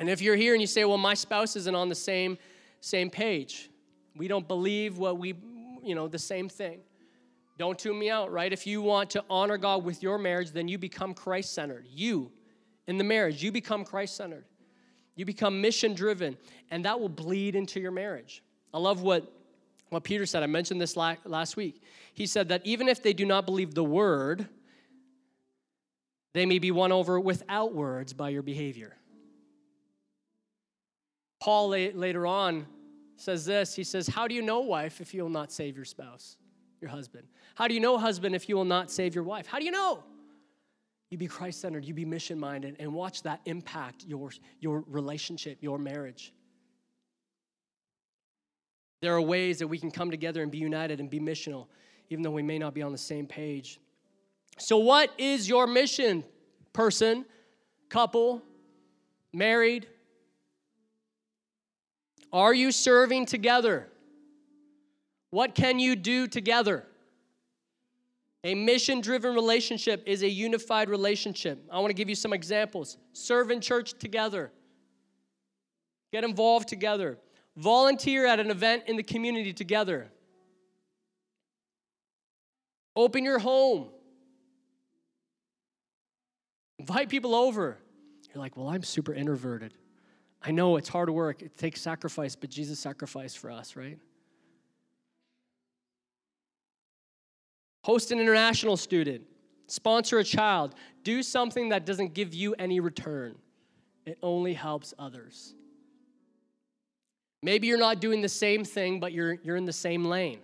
And 0.00 0.08
if 0.08 0.20
you're 0.20 0.36
here 0.36 0.52
and 0.52 0.60
you 0.60 0.66
say, 0.66 0.84
Well, 0.84 0.98
my 0.98 1.14
spouse 1.14 1.56
isn't 1.56 1.74
on 1.74 1.88
the 1.88 1.94
same, 1.94 2.36
same 2.80 3.08
page, 3.08 3.70
we 4.16 4.28
don't 4.28 4.46
believe 4.46 4.98
what 4.98 5.18
we, 5.18 5.34
you 5.82 5.94
know, 5.94 6.08
the 6.08 6.18
same 6.18 6.48
thing. 6.48 6.80
Don't 7.58 7.78
tune 7.78 7.98
me 7.98 8.10
out, 8.10 8.32
right? 8.32 8.52
If 8.52 8.66
you 8.66 8.82
want 8.82 9.10
to 9.10 9.24
honor 9.28 9.56
God 9.58 9.84
with 9.84 10.02
your 10.02 10.18
marriage, 10.18 10.50
then 10.50 10.68
you 10.68 10.78
become 10.78 11.14
Christ 11.14 11.54
centered. 11.54 11.86
You, 11.92 12.32
in 12.86 12.98
the 12.98 13.04
marriage, 13.04 13.42
you 13.42 13.52
become 13.52 13.84
Christ 13.84 14.16
centered. 14.16 14.44
You 15.14 15.24
become 15.24 15.60
mission 15.60 15.94
driven, 15.94 16.36
and 16.70 16.84
that 16.84 16.98
will 16.98 17.08
bleed 17.08 17.54
into 17.54 17.78
your 17.80 17.90
marriage. 17.90 18.42
I 18.72 18.78
love 18.78 19.02
what, 19.02 19.30
what 19.90 20.02
Peter 20.04 20.24
said. 20.24 20.42
I 20.42 20.46
mentioned 20.46 20.80
this 20.80 20.96
last 20.96 21.56
week. 21.56 21.82
He 22.14 22.26
said 22.26 22.48
that 22.48 22.62
even 22.64 22.88
if 22.88 23.02
they 23.02 23.12
do 23.12 23.26
not 23.26 23.44
believe 23.44 23.74
the 23.74 23.84
word, 23.84 24.48
they 26.32 26.46
may 26.46 26.58
be 26.58 26.70
won 26.70 26.92
over 26.92 27.20
without 27.20 27.74
words 27.74 28.14
by 28.14 28.30
your 28.30 28.42
behavior. 28.42 28.96
Paul 31.40 31.68
later 31.68 32.26
on 32.26 32.66
says 33.22 33.44
this 33.44 33.74
He 33.74 33.84
says, 33.84 34.06
How 34.06 34.28
do 34.28 34.34
you 34.34 34.42
know, 34.42 34.60
wife, 34.60 35.00
if 35.00 35.14
you 35.14 35.22
will 35.22 35.30
not 35.30 35.52
save 35.52 35.76
your 35.76 35.84
spouse? 35.84 36.36
your 36.82 36.90
husband? 36.90 37.26
How 37.54 37.68
do 37.68 37.74
you 37.74 37.80
know, 37.80 37.96
husband, 37.96 38.34
if 38.34 38.48
you 38.48 38.56
will 38.56 38.66
not 38.66 38.90
save 38.90 39.14
your 39.14 39.24
wife? 39.24 39.46
How 39.46 39.58
do 39.58 39.64
you 39.64 39.70
know? 39.70 40.02
You 41.10 41.16
be 41.16 41.28
Christ 41.28 41.60
centered, 41.60 41.84
you 41.84 41.94
be 41.94 42.04
mission 42.04 42.38
minded, 42.38 42.76
and 42.78 42.92
watch 42.92 43.22
that 43.22 43.40
impact 43.44 44.04
your, 44.06 44.30
your 44.60 44.82
relationship, 44.88 45.58
your 45.60 45.78
marriage. 45.78 46.32
There 49.00 49.14
are 49.14 49.20
ways 49.20 49.58
that 49.58 49.68
we 49.68 49.78
can 49.78 49.90
come 49.90 50.10
together 50.10 50.42
and 50.42 50.50
be 50.50 50.58
united 50.58 51.00
and 51.00 51.08
be 51.08 51.20
missional, 51.20 51.66
even 52.10 52.22
though 52.22 52.30
we 52.30 52.42
may 52.42 52.58
not 52.58 52.74
be 52.74 52.82
on 52.82 52.92
the 52.92 52.98
same 52.98 53.26
page. 53.26 53.78
So, 54.58 54.78
what 54.78 55.10
is 55.18 55.48
your 55.48 55.66
mission, 55.66 56.24
person, 56.72 57.24
couple, 57.88 58.42
married? 59.32 59.86
Are 62.32 62.54
you 62.54 62.72
serving 62.72 63.26
together? 63.26 63.88
What 65.30 65.54
can 65.54 65.78
you 65.78 65.96
do 65.96 66.26
together? 66.26 66.86
A 68.44 68.54
mission 68.54 69.00
driven 69.00 69.34
relationship 69.34 70.02
is 70.06 70.22
a 70.22 70.28
unified 70.28 70.88
relationship. 70.88 71.64
I 71.70 71.78
want 71.78 71.90
to 71.90 71.94
give 71.94 72.08
you 72.08 72.14
some 72.14 72.32
examples. 72.32 72.96
Serve 73.12 73.50
in 73.50 73.60
church 73.60 73.94
together, 73.98 74.50
get 76.12 76.24
involved 76.24 76.68
together, 76.68 77.18
volunteer 77.56 78.26
at 78.26 78.40
an 78.40 78.50
event 78.50 78.84
in 78.88 78.96
the 78.96 79.02
community 79.02 79.52
together, 79.52 80.10
open 82.96 83.24
your 83.24 83.38
home, 83.38 83.90
invite 86.78 87.08
people 87.08 87.34
over. 87.34 87.78
You're 88.34 88.42
like, 88.42 88.56
well, 88.56 88.68
I'm 88.68 88.82
super 88.82 89.14
introverted. 89.14 89.74
I 90.44 90.50
know 90.50 90.76
it's 90.76 90.88
hard 90.88 91.08
work, 91.10 91.42
it 91.42 91.56
takes 91.56 91.80
sacrifice, 91.80 92.34
but 92.34 92.50
Jesus 92.50 92.78
sacrificed 92.80 93.38
for 93.38 93.50
us, 93.50 93.76
right? 93.76 93.98
host 97.84 98.12
an 98.12 98.20
international 98.20 98.76
student, 98.76 99.22
sponsor 99.66 100.18
a 100.18 100.24
child, 100.24 100.74
do 101.02 101.22
something 101.22 101.70
that 101.70 101.84
doesn't 101.84 102.14
give 102.14 102.32
you 102.32 102.54
any 102.58 102.80
return. 102.80 103.34
It 104.06 104.18
only 104.22 104.54
helps 104.54 104.94
others. 104.98 105.54
Maybe 107.42 107.66
you're 107.66 107.78
not 107.78 108.00
doing 108.00 108.22
the 108.22 108.28
same 108.28 108.64
thing, 108.64 109.00
but 109.00 109.12
you're, 109.12 109.34
you're 109.42 109.56
in 109.56 109.64
the 109.64 109.72
same 109.72 110.04
lane. 110.04 110.38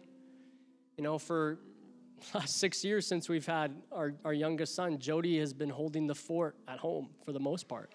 You 0.97 1.05
know, 1.05 1.19
for 1.19 1.59
last 2.35 2.57
six 2.57 2.85
years 2.85 3.07
since 3.07 3.29
we've 3.29 3.47
had 3.47 3.73
our, 3.93 4.15
our 4.25 4.33
youngest 4.33 4.75
son, 4.75 4.99
Jody 4.99 5.39
has 5.39 5.53
been 5.53 5.71
holding 5.71 6.09
the 6.09 6.15
fort 6.15 6.57
at 6.67 6.79
home 6.79 7.09
for 7.25 7.33
the 7.33 7.41
most 7.41 7.69
part. 7.69 7.93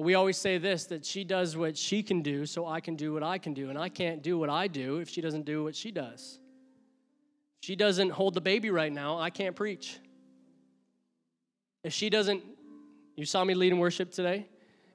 But 0.00 0.06
we 0.06 0.14
always 0.14 0.38
say 0.38 0.56
this 0.56 0.86
that 0.86 1.04
she 1.04 1.24
does 1.24 1.58
what 1.58 1.76
she 1.76 2.02
can 2.02 2.22
do, 2.22 2.46
so 2.46 2.66
I 2.66 2.80
can 2.80 2.96
do 2.96 3.12
what 3.12 3.22
I 3.22 3.36
can 3.36 3.52
do. 3.52 3.68
And 3.68 3.78
I 3.78 3.90
can't 3.90 4.22
do 4.22 4.38
what 4.38 4.48
I 4.48 4.66
do 4.66 4.96
if 4.96 5.10
she 5.10 5.20
doesn't 5.20 5.44
do 5.44 5.62
what 5.62 5.76
she 5.76 5.90
does 5.90 6.38
If 7.60 7.66
she 7.66 7.76
doesn't 7.76 8.08
hold 8.08 8.32
the 8.32 8.40
baby 8.40 8.70
right 8.70 8.90
now, 8.90 9.18
I 9.18 9.28
can't 9.28 9.54
preach. 9.54 9.98
If 11.84 11.92
she 11.92 12.08
doesn't, 12.08 12.42
you 13.14 13.26
saw 13.26 13.44
me 13.44 13.52
leading 13.52 13.78
worship 13.78 14.10
today. 14.10 14.46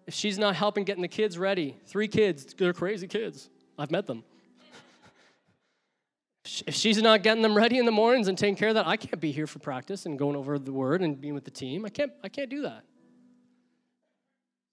If 0.08 0.16
she's 0.16 0.40
not 0.40 0.56
helping 0.56 0.86
getting 0.86 1.04
the 1.04 1.08
kids 1.08 1.38
ready, 1.38 1.78
three 1.86 2.08
kids, 2.08 2.56
they're 2.58 2.74
crazy 2.74 3.08
kids. 3.08 3.52
I've 3.78 3.92
met 3.92 4.08
them. 4.08 4.24
If 6.66 6.74
she's 6.74 7.00
not 7.00 7.22
getting 7.22 7.44
them 7.44 7.56
ready 7.56 7.78
in 7.78 7.86
the 7.86 7.92
mornings 7.92 8.28
and 8.28 8.36
taking 8.36 8.56
care 8.56 8.70
of 8.70 8.76
that, 8.76 8.88
I 8.88 8.98
can't 8.98 9.22
be 9.22 9.32
here 9.32 9.46
for 9.46 9.60
practice 9.60 10.08
and 10.08 10.18
going 10.18 10.36
over 10.36 10.58
the 10.58 10.74
word 10.74 11.04
and 11.04 11.22
being 11.22 11.36
with 11.36 11.46
the 11.46 11.52
team. 11.52 11.86
I 11.86 11.90
can't, 11.90 12.12
I 12.24 12.30
can't 12.30 12.50
do 12.50 12.64
that. 12.64 12.86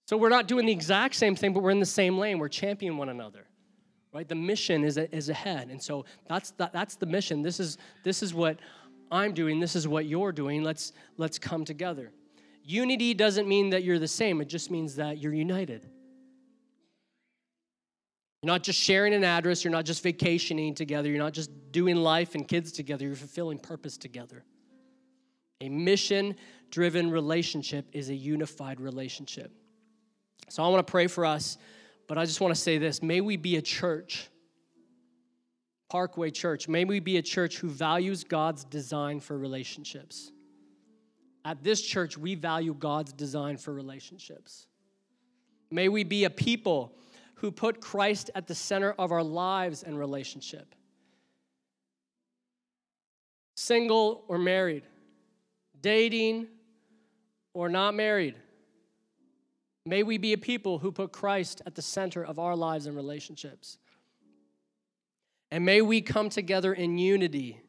So 0.05 0.17
we're 0.17 0.29
not 0.29 0.47
doing 0.47 0.65
the 0.65 0.71
exact 0.71 1.15
same 1.15 1.35
thing, 1.35 1.53
but 1.53 1.63
we're 1.63 1.71
in 1.71 1.79
the 1.79 1.85
same 1.85 2.17
lane. 2.17 2.39
We're 2.39 2.49
championing 2.49 2.97
one 2.97 3.09
another 3.09 3.47
right? 4.13 4.29
The 4.29 4.35
mission 4.35 4.83
is, 4.83 4.97
is 4.97 5.29
ahead. 5.29 5.69
And 5.69 5.81
so 5.81 6.05
that's 6.29 6.51
the, 6.51 6.69
that's 6.71 6.95
the 6.95 7.05
mission. 7.05 7.41
This 7.41 7.59
is, 7.59 7.77
this 8.03 8.21
is 8.23 8.33
what 8.33 8.59
I'm 9.11 9.33
doing. 9.33 9.59
This 9.59 9.75
is 9.75 9.87
what 9.87 10.05
you're 10.05 10.31
doing. 10.31 10.63
Let's, 10.63 10.93
let's 11.17 11.39
come 11.39 11.65
together. 11.65 12.11
Unity 12.63 13.13
doesn't 13.13 13.47
mean 13.47 13.71
that 13.71 13.83
you're 13.83 13.99
the 13.99 14.07
same, 14.07 14.39
it 14.39 14.47
just 14.47 14.71
means 14.71 14.95
that 14.95 15.17
you're 15.17 15.33
united. 15.33 15.89
You're 18.41 18.53
not 18.53 18.63
just 18.63 18.79
sharing 18.79 19.13
an 19.13 19.23
address, 19.23 19.63
you're 19.63 19.71
not 19.71 19.85
just 19.85 20.01
vacationing 20.01 20.73
together, 20.73 21.09
you're 21.09 21.19
not 21.19 21.33
just 21.33 21.49
doing 21.71 21.97
life 21.97 22.35
and 22.35 22.47
kids 22.47 22.71
together, 22.71 23.05
you're 23.05 23.15
fulfilling 23.15 23.59
purpose 23.59 23.97
together. 23.97 24.45
A 25.59 25.69
mission 25.69 26.35
driven 26.69 27.09
relationship 27.09 27.87
is 27.91 28.09
a 28.09 28.15
unified 28.15 28.79
relationship. 28.79 29.51
So 30.49 30.63
I 30.63 30.67
want 30.67 30.85
to 30.85 30.91
pray 30.91 31.07
for 31.07 31.25
us 31.25 31.57
but 32.07 32.17
I 32.17 32.25
just 32.25 32.41
want 32.41 32.53
to 32.53 32.59
say 32.59 32.77
this 32.77 33.01
may 33.01 33.21
we 33.21 33.37
be 33.37 33.57
a 33.57 33.61
church, 33.61 34.27
Parkway 35.89 36.31
Church, 36.31 36.67
may 36.67 36.85
we 36.85 36.99
be 36.99 37.17
a 37.17 37.21
church 37.21 37.57
who 37.57 37.69
values 37.69 38.23
God's 38.23 38.63
design 38.63 39.19
for 39.19 39.37
relationships. 39.37 40.31
At 41.45 41.63
this 41.63 41.81
church, 41.81 42.17
we 42.17 42.35
value 42.35 42.73
God's 42.73 43.11
design 43.11 43.57
for 43.57 43.73
relationships. 43.73 44.67
May 45.69 45.89
we 45.89 46.03
be 46.03 46.23
a 46.23 46.29
people 46.29 46.95
who 47.35 47.51
put 47.51 47.81
Christ 47.81 48.29
at 48.33 48.47
the 48.47 48.55
center 48.55 48.93
of 48.93 49.11
our 49.11 49.23
lives 49.23 49.83
and 49.83 49.99
relationship. 49.99 50.73
Single 53.55 54.23
or 54.29 54.37
married, 54.37 54.83
dating 55.81 56.47
or 57.53 57.67
not 57.67 57.93
married. 57.93 58.35
May 59.85 60.03
we 60.03 60.17
be 60.17 60.33
a 60.33 60.37
people 60.37 60.79
who 60.79 60.91
put 60.91 61.11
Christ 61.11 61.61
at 61.65 61.75
the 61.75 61.81
center 61.81 62.23
of 62.23 62.39
our 62.39 62.55
lives 62.55 62.85
and 62.85 62.95
relationships. 62.95 63.77
And 65.51 65.65
may 65.65 65.81
we 65.81 66.01
come 66.01 66.29
together 66.29 66.73
in 66.73 66.97
unity. 66.97 67.59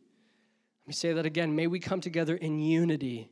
Let 0.83 0.89
me 0.89 0.95
say 0.95 1.13
that 1.13 1.27
again. 1.27 1.57
May 1.57 1.67
we 1.67 1.81
come 1.81 2.01
together 2.01 2.37
in 2.37 2.61
unity. 2.61 3.31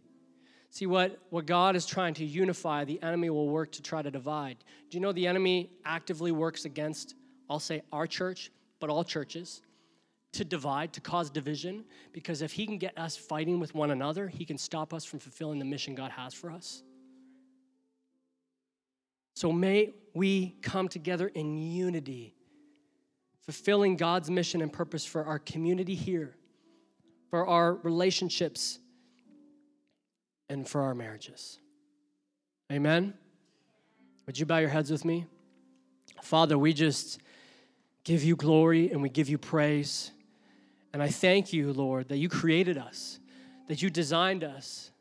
See, 0.71 0.87
what, 0.87 1.19
what 1.31 1.47
God 1.47 1.77
is 1.77 1.87
trying 1.87 2.15
to 2.15 2.25
unify, 2.25 2.85
the 2.85 3.01
enemy 3.03 3.31
will 3.31 3.49
work 3.49 3.73
to 3.73 3.83
try 3.83 4.03
to 4.03 4.11
divide. 4.11 4.57
Do 4.91 4.97
you 4.97 5.01
know 5.01 5.13
the 5.13 5.27
enemy 5.27 5.71
actively 5.85 6.33
works 6.33 6.65
against, 6.65 7.15
I'll 7.49 7.61
say, 7.61 7.83
our 7.93 8.07
church, 8.07 8.51
but 8.81 8.91
all 8.91 9.05
churches, 9.05 9.63
to 10.33 10.45
divide, 10.45 10.95
to 10.95 11.01
cause 11.01 11.31
division? 11.31 11.85
Because 12.13 12.43
if 12.43 12.53
he 12.53 12.67
can 12.67 12.79
get 12.79 12.97
us 12.99 13.17
fighting 13.17 13.61
with 13.61 13.75
one 13.75 13.91
another, 13.91 14.29
he 14.29 14.45
can 14.45 14.59
stop 14.59 14.93
us 14.93 15.05
from 15.05 15.19
fulfilling 15.19 15.59
the 15.59 15.65
mission 15.67 15.95
God 15.95 16.11
has 16.11 16.35
for 16.35 16.51
us. 16.51 16.83
So 19.35 19.53
may 19.53 19.95
we 20.15 20.57
come 20.63 20.89
together 20.89 21.29
in 21.29 21.57
unity, 21.57 22.35
fulfilling 23.41 23.97
God's 23.97 24.31
mission 24.31 24.63
and 24.63 24.73
purpose 24.73 25.05
for 25.05 25.25
our 25.25 25.39
community 25.39 25.95
here, 25.95 26.37
for 27.31 27.47
our 27.47 27.75
relationships, 27.75 28.79
and 30.49 30.69
for 30.69 30.83
our 30.83 30.95
marriages. 30.95 31.59
Amen? 32.71 33.15
Would 34.27 34.39
you 34.39 34.47
bow 34.47 34.59
your 34.59 34.69
heads 34.69 34.91
with 34.91 35.05
me? 35.05 35.27
Father, 36.23 36.57
we 36.57 36.73
just 36.73 37.19
give 38.05 38.23
you 38.23 38.37
glory 38.37 38.91
and 38.91 39.03
we 39.03 39.09
give 39.09 39.29
you 39.29 39.39
praise. 39.39 40.13
And 40.93 41.03
I 41.03 41.09
thank 41.09 41.53
you, 41.53 41.73
Lord, 41.73 42.09
that 42.09 42.19
you 42.19 42.29
created 42.29 42.79
us, 42.79 43.19
that 43.69 43.83
you 43.83 43.91
designed 43.91 44.45
us, 44.45 44.92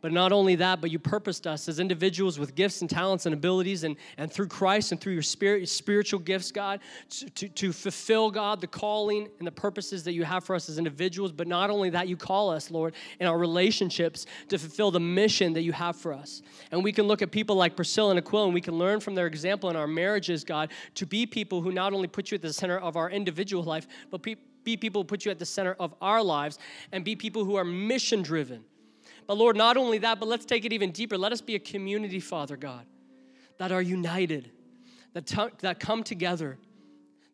but 0.00 0.12
not 0.12 0.32
only 0.32 0.54
that, 0.56 0.80
but 0.80 0.90
you 0.90 0.98
purposed 0.98 1.46
us 1.46 1.68
as 1.68 1.78
individuals 1.78 2.38
with 2.38 2.54
gifts 2.54 2.80
and 2.80 2.88
talents 2.88 3.26
and 3.26 3.34
abilities, 3.34 3.84
and, 3.84 3.96
and 4.16 4.32
through 4.32 4.48
Christ 4.48 4.92
and 4.92 5.00
through 5.00 5.12
your 5.12 5.22
spirit, 5.22 5.68
spiritual 5.68 6.20
gifts, 6.20 6.50
God, 6.50 6.80
to, 7.10 7.30
to, 7.30 7.48
to 7.48 7.72
fulfill, 7.72 8.30
God, 8.30 8.60
the 8.60 8.66
calling 8.66 9.28
and 9.38 9.46
the 9.46 9.52
purposes 9.52 10.04
that 10.04 10.12
you 10.12 10.24
have 10.24 10.44
for 10.44 10.54
us 10.54 10.68
as 10.68 10.78
individuals. 10.78 11.32
But 11.32 11.48
not 11.48 11.70
only 11.70 11.90
that, 11.90 12.08
you 12.08 12.16
call 12.16 12.50
us, 12.50 12.70
Lord, 12.70 12.94
in 13.18 13.26
our 13.26 13.38
relationships 13.38 14.26
to 14.48 14.58
fulfill 14.58 14.90
the 14.90 15.00
mission 15.00 15.52
that 15.52 15.62
you 15.62 15.72
have 15.72 15.96
for 15.96 16.12
us. 16.12 16.42
And 16.70 16.82
we 16.82 16.92
can 16.92 17.06
look 17.06 17.22
at 17.22 17.30
people 17.30 17.56
like 17.56 17.76
Priscilla 17.76 18.10
and 18.10 18.18
Aquila, 18.18 18.46
and 18.46 18.54
we 18.54 18.60
can 18.60 18.78
learn 18.78 19.00
from 19.00 19.14
their 19.14 19.26
example 19.26 19.70
in 19.70 19.76
our 19.76 19.86
marriages, 19.86 20.44
God, 20.44 20.70
to 20.94 21.06
be 21.06 21.26
people 21.26 21.60
who 21.60 21.72
not 21.72 21.92
only 21.92 22.08
put 22.08 22.30
you 22.30 22.36
at 22.36 22.42
the 22.42 22.52
center 22.52 22.78
of 22.78 22.96
our 22.96 23.10
individual 23.10 23.62
life, 23.62 23.86
but 24.10 24.22
be, 24.22 24.36
be 24.64 24.76
people 24.76 25.02
who 25.02 25.06
put 25.06 25.24
you 25.24 25.30
at 25.30 25.38
the 25.38 25.46
center 25.46 25.76
of 25.78 25.94
our 26.00 26.22
lives, 26.22 26.58
and 26.92 27.04
be 27.04 27.14
people 27.16 27.44
who 27.44 27.56
are 27.56 27.64
mission 27.64 28.22
driven 28.22 28.64
but 29.26 29.36
Lord, 29.36 29.56
not 29.56 29.76
only 29.76 29.98
that, 29.98 30.18
but 30.18 30.28
let's 30.28 30.44
take 30.44 30.64
it 30.64 30.72
even 30.72 30.90
deeper. 30.90 31.16
Let 31.16 31.32
us 31.32 31.40
be 31.40 31.54
a 31.54 31.58
community, 31.58 32.20
Father 32.20 32.56
God, 32.56 32.86
that 33.58 33.72
are 33.72 33.82
united, 33.82 34.50
that, 35.12 35.26
t- 35.26 35.48
that 35.60 35.80
come 35.80 36.02
together, 36.02 36.58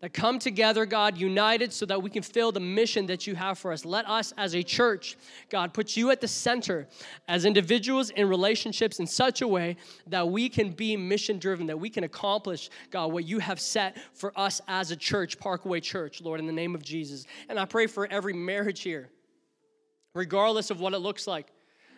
that 0.01 0.13
come 0.13 0.39
together, 0.39 0.85
God, 0.85 1.17
united 1.17 1.73
so 1.73 1.87
that 1.87 2.03
we 2.03 2.11
can 2.11 2.23
fill 2.23 2.53
the 2.53 2.61
mission 2.61 3.07
that 3.07 3.27
you 3.27 3.35
have 3.35 3.59
for 3.59 3.73
us. 3.73 3.85
Let 3.85 4.09
us 4.09 4.33
as 4.37 4.55
a 4.55 4.63
church, 4.63 5.17
God, 5.49 5.73
put 5.73 5.97
you 5.97 6.11
at 6.11 6.21
the 6.21 6.29
center 6.29 6.87
as 7.29 7.45
individuals 7.47 8.11
in 8.11 8.29
relationships 8.29 9.01
in 9.01 9.07
such 9.07 9.41
a 9.41 9.49
way 9.49 9.77
that 10.09 10.29
we 10.29 10.51
can 10.51 10.71
be 10.71 10.97
mission 10.97 11.39
driven, 11.39 11.67
that 11.69 11.81
we 11.81 11.89
can 11.89 12.05
accomplish, 12.05 12.69
God, 12.91 13.11
what 13.11 13.25
you 13.25 13.39
have 13.39 13.59
set 13.59 13.97
for 14.13 14.39
us 14.39 14.61
as 14.69 14.91
a 14.91 14.97
church, 14.97 15.39
Parkway 15.39 15.81
Church, 15.81 16.21
Lord, 16.21 16.41
in 16.41 16.47
the 16.47 16.53
name 16.53 16.75
of 16.75 16.83
Jesus. 16.83 17.25
And 17.49 17.59
I 17.59 17.65
pray 17.65 17.87
for 17.87 18.07
every 18.07 18.35
marriage 18.35 18.83
here, 18.83 19.09
regardless 20.15 20.71
of 20.71 20.79
what 20.79 20.93
it 20.93 20.99
looks 20.99 21.27
like 21.27 21.47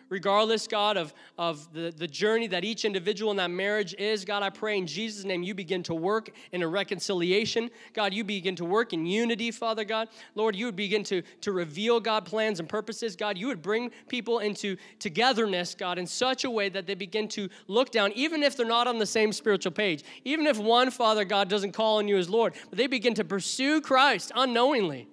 regardless, 0.09 0.67
God, 0.67 0.97
of, 0.97 1.13
of 1.37 1.71
the, 1.73 1.93
the 1.95 2.07
journey 2.07 2.47
that 2.47 2.65
each 2.65 2.85
individual 2.85 3.31
in 3.31 3.37
that 3.37 3.51
marriage 3.51 3.95
is, 3.97 4.25
God, 4.25 4.43
I 4.43 4.49
pray 4.49 4.77
in 4.77 4.87
Jesus' 4.87 5.23
name 5.23 5.43
you 5.43 5.53
begin 5.53 5.83
to 5.83 5.93
work 5.93 6.31
in 6.51 6.61
a 6.61 6.67
reconciliation. 6.67 7.69
God, 7.93 8.13
you 8.13 8.23
begin 8.23 8.55
to 8.57 8.65
work 8.65 8.93
in 8.93 9.05
unity, 9.05 9.51
Father 9.51 9.83
God. 9.83 10.09
Lord, 10.35 10.55
you 10.55 10.65
would 10.65 10.75
begin 10.75 11.03
to, 11.05 11.21
to 11.41 11.51
reveal, 11.51 11.99
God, 11.99 12.25
plans 12.25 12.59
and 12.59 12.67
purposes. 12.67 13.15
God, 13.15 13.37
you 13.37 13.47
would 13.47 13.61
bring 13.61 13.91
people 14.07 14.39
into 14.39 14.77
togetherness, 14.99 15.75
God, 15.75 15.97
in 15.97 16.07
such 16.07 16.43
a 16.43 16.49
way 16.49 16.69
that 16.69 16.87
they 16.87 16.95
begin 16.95 17.27
to 17.29 17.49
look 17.67 17.91
down, 17.91 18.11
even 18.13 18.43
if 18.43 18.57
they're 18.57 18.65
not 18.65 18.87
on 18.87 18.97
the 18.97 19.05
same 19.05 19.31
spiritual 19.31 19.71
page, 19.71 20.03
even 20.25 20.47
if 20.47 20.57
one, 20.57 20.91
Father 20.91 21.25
God, 21.25 21.49
doesn't 21.49 21.71
call 21.71 21.97
on 21.97 22.07
you 22.07 22.17
as 22.17 22.29
Lord, 22.29 22.53
but 22.69 22.77
they 22.77 22.87
begin 22.87 23.13
to 23.15 23.23
pursue 23.23 23.81
Christ 23.81 24.31
unknowingly. 24.35 25.07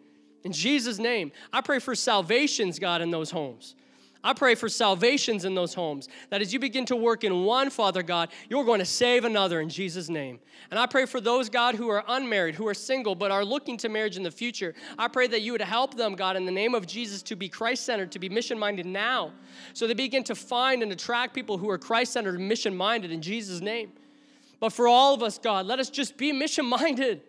In 0.45 0.53
Jesus' 0.53 0.99
name, 0.99 1.33
I 1.53 1.61
pray 1.61 1.81
for 1.81 1.95
salvations, 1.95 2.79
God, 2.79 3.03
in 3.03 3.11
those 3.11 3.33
homes. 3.33 3.75
I 4.27 4.33
pray 4.33 4.57
for 4.57 4.69
salvations 4.69 5.45
in 5.45 5.55
those 5.55 5.73
homes. 5.73 6.09
That 6.31 6.43
as 6.43 6.53
you 6.53 6.59
begin 6.59 6.85
to 6.87 6.97
work 6.97 7.23
in 7.23 7.45
one, 7.45 7.71
Father 7.71 8.03
God, 8.03 8.31
you're 8.51 8.65
going 8.65 8.81
to 8.81 8.85
save 8.85 9.25
another 9.25 9.61
in 9.61 9.69
Jesus' 9.69 10.09
name. 10.09 10.41
And 10.73 10.81
I 10.81 10.87
pray 10.87 11.07
for 11.07 11.21
those, 11.21 11.49
God, 11.49 11.77
who 11.77 11.89
are 11.91 12.03
unmarried, 12.09 12.57
who 12.57 12.67
are 12.67 12.75
single, 12.75 13.15
but 13.15 13.31
are 13.31 13.45
looking 13.45 13.77
to 13.77 13.89
marriage 13.89 14.17
in 14.17 14.25
the 14.25 14.31
future. 14.33 14.75
I 14.99 15.07
pray 15.07 15.29
that 15.29 15.43
you 15.43 15.53
would 15.53 15.61
help 15.61 15.97
them, 15.97 16.17
God, 16.17 16.37
in 16.37 16.45
the 16.45 16.51
name 16.51 16.75
of 16.75 16.89
Jesus, 16.89 17.23
to 17.23 17.37
be 17.37 17.49
Christ 17.49 17.85
centered, 17.85 18.11
to 18.11 18.19
be 18.19 18.29
mission 18.29 18.59
minded 18.59 18.85
now. 18.85 19.31
So 19.75 19.87
they 19.87 19.95
begin 19.95 20.25
to 20.25 20.35
find 20.35 20.83
and 20.83 20.91
attract 20.91 21.33
people 21.33 21.57
who 21.57 21.71
are 21.71 21.79
Christ 21.79 22.13
centered 22.13 22.35
and 22.41 22.49
mission 22.49 22.77
minded 22.77 23.13
in 23.13 23.23
Jesus' 23.23 23.61
name. 23.61 23.93
But 24.59 24.73
for 24.73 24.89
all 24.89 25.15
of 25.15 25.23
us, 25.23 25.39
God, 25.39 25.67
let 25.67 25.79
us 25.79 25.89
just 25.89 26.17
be 26.17 26.33
mission 26.33 26.67
minded. 26.67 27.21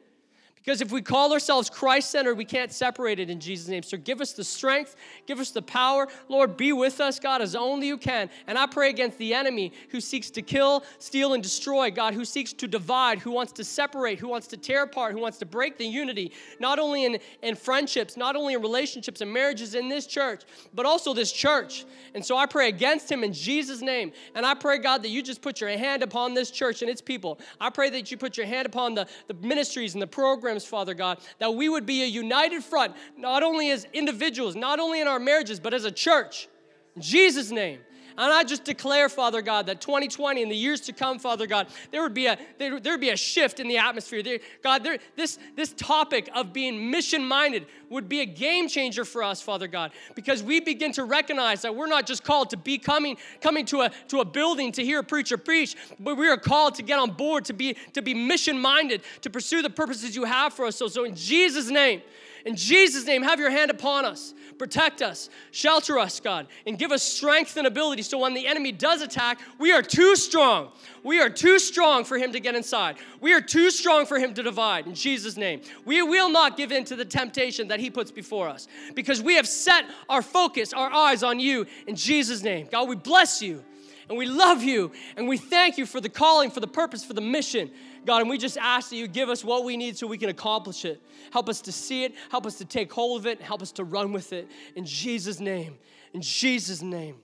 Because 0.57 0.81
if 0.81 0.91
we 0.91 1.01
call 1.01 1.31
ourselves 1.31 1.69
Christ 1.69 2.11
centered, 2.11 2.35
we 2.35 2.43
can't 2.43 2.73
separate 2.73 3.19
it 3.19 3.29
in 3.29 3.39
Jesus' 3.39 3.69
name. 3.69 3.83
So 3.83 3.95
give 3.97 4.19
us 4.19 4.33
the 4.33 4.43
strength, 4.43 4.97
give 5.25 5.39
us 5.39 5.51
the 5.51 5.61
power. 5.61 6.09
Lord, 6.27 6.57
be 6.57 6.73
with 6.73 6.99
us, 6.99 7.21
God, 7.21 7.41
as 7.41 7.55
only 7.55 7.87
you 7.87 7.97
can. 7.97 8.29
And 8.47 8.57
I 8.57 8.65
pray 8.65 8.89
against 8.89 9.17
the 9.17 9.33
enemy 9.33 9.71
who 9.91 10.01
seeks 10.01 10.29
to 10.31 10.41
kill, 10.41 10.83
steal, 10.99 11.35
and 11.35 11.41
destroy, 11.41 11.89
God, 11.89 12.13
who 12.13 12.25
seeks 12.25 12.51
to 12.51 12.67
divide, 12.67 13.19
who 13.19 13.31
wants 13.31 13.53
to 13.53 13.63
separate, 13.63 14.19
who 14.19 14.27
wants 14.27 14.47
to 14.47 14.57
tear 14.57 14.83
apart, 14.83 15.13
who 15.13 15.21
wants 15.21 15.37
to 15.37 15.45
break 15.45 15.77
the 15.77 15.85
unity, 15.85 16.33
not 16.59 16.79
only 16.79 17.05
in, 17.05 17.19
in 17.43 17.55
friendships, 17.55 18.17
not 18.17 18.35
only 18.35 18.53
in 18.53 18.61
relationships 18.61 19.21
and 19.21 19.31
marriages 19.31 19.73
in 19.73 19.87
this 19.87 20.05
church, 20.05 20.43
but 20.73 20.85
also 20.85 21.13
this 21.13 21.31
church. 21.31 21.85
And 22.13 22.25
so 22.25 22.35
I 22.35 22.45
pray 22.45 22.67
against 22.67 23.09
him 23.09 23.23
in 23.23 23.31
Jesus' 23.31 23.81
name. 23.81 24.11
And 24.35 24.45
I 24.45 24.53
pray, 24.53 24.79
God, 24.79 25.01
that 25.03 25.09
you 25.09 25.23
just 25.23 25.41
put 25.41 25.61
your 25.61 25.69
hand 25.69 26.03
upon 26.03 26.33
this 26.33 26.51
church 26.51 26.81
and 26.81 26.91
its 26.91 27.01
people. 27.01 27.39
I 27.61 27.69
pray 27.69 27.89
that 27.91 28.11
you 28.11 28.17
put 28.17 28.35
your 28.35 28.47
hand 28.47 28.65
upon 28.65 28.95
the, 28.95 29.07
the 29.27 29.33
ministries 29.35 29.93
and 29.93 30.01
the 30.01 30.07
programs 30.07 30.56
programs, 30.63 30.65
Father 30.65 30.93
God, 30.93 31.19
that 31.39 31.53
we 31.53 31.69
would 31.69 31.85
be 31.85 32.03
a 32.03 32.05
united 32.05 32.63
front, 32.63 32.95
not 33.17 33.43
only 33.43 33.71
as 33.71 33.85
individuals, 33.93 34.55
not 34.55 34.79
only 34.79 35.01
in 35.01 35.07
our 35.07 35.19
marriages, 35.19 35.59
but 35.59 35.73
as 35.73 35.85
a 35.85 35.91
church. 35.91 36.47
In 36.95 37.01
Jesus' 37.01 37.51
name. 37.51 37.79
And 38.17 38.33
I 38.33 38.43
just 38.43 38.63
declare, 38.63 39.09
Father 39.09 39.43
God, 39.43 39.67
that 39.67 39.79
2020 39.79 40.41
and 40.41 40.51
the 40.51 40.55
years 40.55 40.81
to 40.81 40.93
come, 40.93 41.19
Father 41.19 41.45
God, 41.45 41.67
there 41.91 42.01
would 42.01 42.15
be 42.15 42.25
a 42.25 42.37
there, 42.57 42.73
would 42.73 42.99
be 42.99 43.11
a 43.11 43.15
shift 43.15 43.59
in 43.59 43.67
the 43.67 43.77
atmosphere. 43.77 44.23
There, 44.23 44.39
God, 44.63 44.83
there, 44.83 44.97
this 45.15 45.37
this 45.55 45.73
topic 45.73 46.27
of 46.33 46.51
being 46.51 46.89
mission 46.89 47.23
minded 47.23 47.67
would 47.89 48.09
be 48.09 48.21
a 48.21 48.25
game 48.25 48.67
changer 48.67 49.05
for 49.05 49.21
us, 49.21 49.39
Father 49.41 49.67
God, 49.67 49.91
because 50.15 50.41
we 50.41 50.59
begin 50.59 50.91
to 50.93 51.03
recognize 51.03 51.61
that 51.61 51.75
we're 51.75 51.87
not 51.87 52.07
just 52.07 52.23
called 52.23 52.49
to 52.49 52.57
be 52.57 52.79
coming 52.79 53.17
coming 53.39 53.65
to 53.67 53.81
a 53.81 53.91
to 54.07 54.21
a 54.21 54.25
building 54.25 54.71
to 54.71 54.83
hear 54.83 54.99
a 54.99 55.03
preacher 55.03 55.37
preach, 55.37 55.75
but 55.99 56.17
we 56.17 56.27
are 56.27 56.37
called 56.37 56.73
to 56.75 56.83
get 56.83 56.97
on 56.97 57.11
board 57.11 57.45
to 57.45 57.53
be 57.53 57.75
to 57.93 58.01
be 58.01 58.15
mission 58.15 58.59
minded 58.59 59.03
to 59.21 59.29
pursue 59.29 59.61
the 59.61 59.69
purposes 59.69 60.15
you 60.15 60.23
have 60.23 60.53
for 60.53 60.65
us. 60.65 60.75
So, 60.75 60.87
so 60.87 61.03
in 61.03 61.15
Jesus' 61.15 61.69
name. 61.69 62.01
In 62.47 62.55
Jesus' 62.55 63.05
name, 63.05 63.23
have 63.23 63.41
your 63.41 63.49
hand 63.49 63.69
upon 63.69 64.05
us. 64.05 64.33
Protect 64.57 65.01
us, 65.01 65.29
shelter 65.51 65.99
us, 65.99 66.21
God, 66.21 66.47
and 66.65 66.79
give 66.79 66.93
us 66.93 67.03
strength 67.03 67.57
and 67.57 67.67
ability 67.67 68.01
so 68.03 68.19
when 68.19 68.33
the 68.33 68.47
enemy 68.47 68.71
does 68.71 69.01
attack, 69.01 69.39
we 69.59 69.73
are 69.73 69.81
too 69.81 70.15
strong. 70.15 70.71
We 71.03 71.19
are 71.19 71.29
too 71.29 71.59
strong 71.59 72.05
for 72.05 72.17
him 72.17 72.31
to 72.31 72.39
get 72.39 72.55
inside. 72.55 72.95
We 73.19 73.33
are 73.33 73.41
too 73.41 73.69
strong 73.69 74.05
for 74.05 74.17
him 74.17 74.33
to 74.33 74.41
divide. 74.41 74.87
In 74.87 74.95
Jesus' 74.95 75.35
name, 75.35 75.59
we 75.83 76.01
will 76.01 76.29
not 76.29 76.55
give 76.55 76.71
in 76.71 76.85
to 76.85 76.95
the 76.95 77.05
temptation 77.05 77.67
that 77.67 77.81
he 77.81 77.89
puts 77.89 78.11
before 78.11 78.47
us 78.47 78.69
because 78.95 79.21
we 79.21 79.35
have 79.35 79.47
set 79.47 79.83
our 80.07 80.21
focus, 80.21 80.71
our 80.71 80.91
eyes 80.91 81.23
on 81.23 81.41
you. 81.41 81.65
In 81.85 81.97
Jesus' 81.97 82.43
name, 82.43 82.69
God, 82.71 82.87
we 82.87 82.95
bless 82.95 83.41
you 83.41 83.63
and 84.09 84.17
we 84.17 84.25
love 84.25 84.63
you 84.63 84.91
and 85.15 85.27
we 85.27 85.37
thank 85.37 85.77
you 85.77 85.85
for 85.85 85.99
the 85.99 86.09
calling, 86.09 86.49
for 86.49 86.59
the 86.59 86.67
purpose, 86.67 87.03
for 87.03 87.13
the 87.13 87.21
mission. 87.21 87.71
God, 88.05 88.21
and 88.21 88.29
we 88.29 88.37
just 88.37 88.57
ask 88.57 88.89
that 88.89 88.95
you 88.95 89.07
give 89.07 89.29
us 89.29 89.43
what 89.43 89.65
we 89.65 89.75
need 89.75 89.97
so 89.97 90.07
we 90.07 90.17
can 90.17 90.29
accomplish 90.29 90.85
it. 90.85 91.01
Help 91.31 91.49
us 91.49 91.61
to 91.61 91.71
see 91.71 92.05
it, 92.05 92.13
help 92.29 92.45
us 92.45 92.57
to 92.59 92.65
take 92.65 92.91
hold 92.91 93.19
of 93.19 93.27
it, 93.27 93.41
help 93.41 93.61
us 93.61 93.71
to 93.73 93.83
run 93.83 94.13
with 94.13 94.31
it. 94.33 94.47
In 94.75 94.85
Jesus' 94.85 95.39
name, 95.39 95.77
in 96.13 96.21
Jesus' 96.21 96.81
name, 96.81 97.17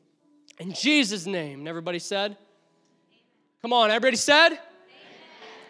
in 0.59 0.73
Jesus' 0.73 1.25
name. 1.25 1.59
And 1.59 1.67
everybody 1.67 1.99
said? 1.99 2.37
Come 3.61 3.71
on, 3.71 3.91
everybody 3.91 4.17
said? 4.17 4.49
Amen. 4.51 4.59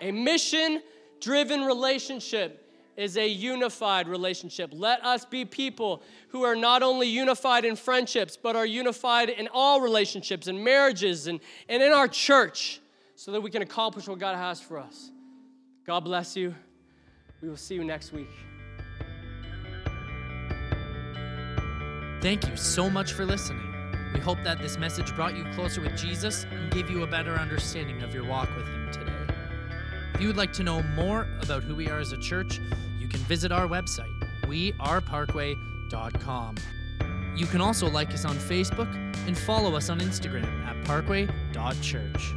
A 0.01 0.11
mission 0.11 0.81
driven 1.21 1.61
relationship 1.61 2.62
is 2.97 3.17
a 3.17 3.27
unified 3.27 4.07
relationship. 4.07 4.71
Let 4.73 5.03
us 5.03 5.25
be 5.25 5.45
people 5.45 6.03
who 6.29 6.43
are 6.43 6.55
not 6.55 6.83
only 6.83 7.07
unified 7.07 7.65
in 7.65 7.75
friendships, 7.75 8.37
but 8.37 8.55
are 8.55 8.65
unified 8.65 9.29
in 9.29 9.47
all 9.53 9.81
relationships 9.81 10.47
and 10.47 10.63
marriages 10.63 11.27
and, 11.27 11.39
and 11.69 11.81
in 11.81 11.91
our 11.91 12.07
church 12.07 12.81
so 13.15 13.31
that 13.31 13.41
we 13.41 13.49
can 13.49 13.61
accomplish 13.61 14.07
what 14.07 14.19
God 14.19 14.35
has 14.35 14.59
for 14.61 14.77
us. 14.77 15.11
God 15.85 16.01
bless 16.01 16.35
you. 16.35 16.53
We 17.41 17.49
will 17.49 17.57
see 17.57 17.75
you 17.75 17.83
next 17.83 18.13
week. 18.13 18.29
Thank 22.21 22.47
you 22.47 22.55
so 22.55 22.89
much 22.89 23.11
for 23.11 23.25
listening. 23.25 23.69
We 24.13 24.19
hope 24.19 24.37
that 24.43 24.61
this 24.61 24.77
message 24.77 25.13
brought 25.15 25.35
you 25.35 25.43
closer 25.53 25.81
with 25.81 25.97
Jesus 25.97 26.45
and 26.51 26.71
gave 26.71 26.89
you 26.89 27.03
a 27.03 27.07
better 27.07 27.33
understanding 27.33 28.01
of 28.01 28.13
your 28.13 28.23
walk 28.23 28.47
with 28.55 28.65
Him. 28.65 28.82
If 30.13 30.21
you 30.21 30.27
would 30.27 30.37
like 30.37 30.53
to 30.53 30.63
know 30.63 30.83
more 30.95 31.27
about 31.41 31.63
who 31.63 31.75
we 31.75 31.89
are 31.89 31.99
as 31.99 32.11
a 32.11 32.17
church, 32.17 32.59
you 32.99 33.07
can 33.07 33.19
visit 33.21 33.51
our 33.51 33.67
website, 33.67 34.13
weareparkway.com. 34.43 36.55
You 37.35 37.47
can 37.47 37.61
also 37.61 37.89
like 37.89 38.13
us 38.13 38.25
on 38.25 38.35
Facebook 38.35 38.93
and 39.27 39.35
follow 39.37 39.75
us 39.75 39.89
on 39.89 39.99
Instagram 39.99 40.45
at 40.65 40.85
parkway.church. 40.85 42.35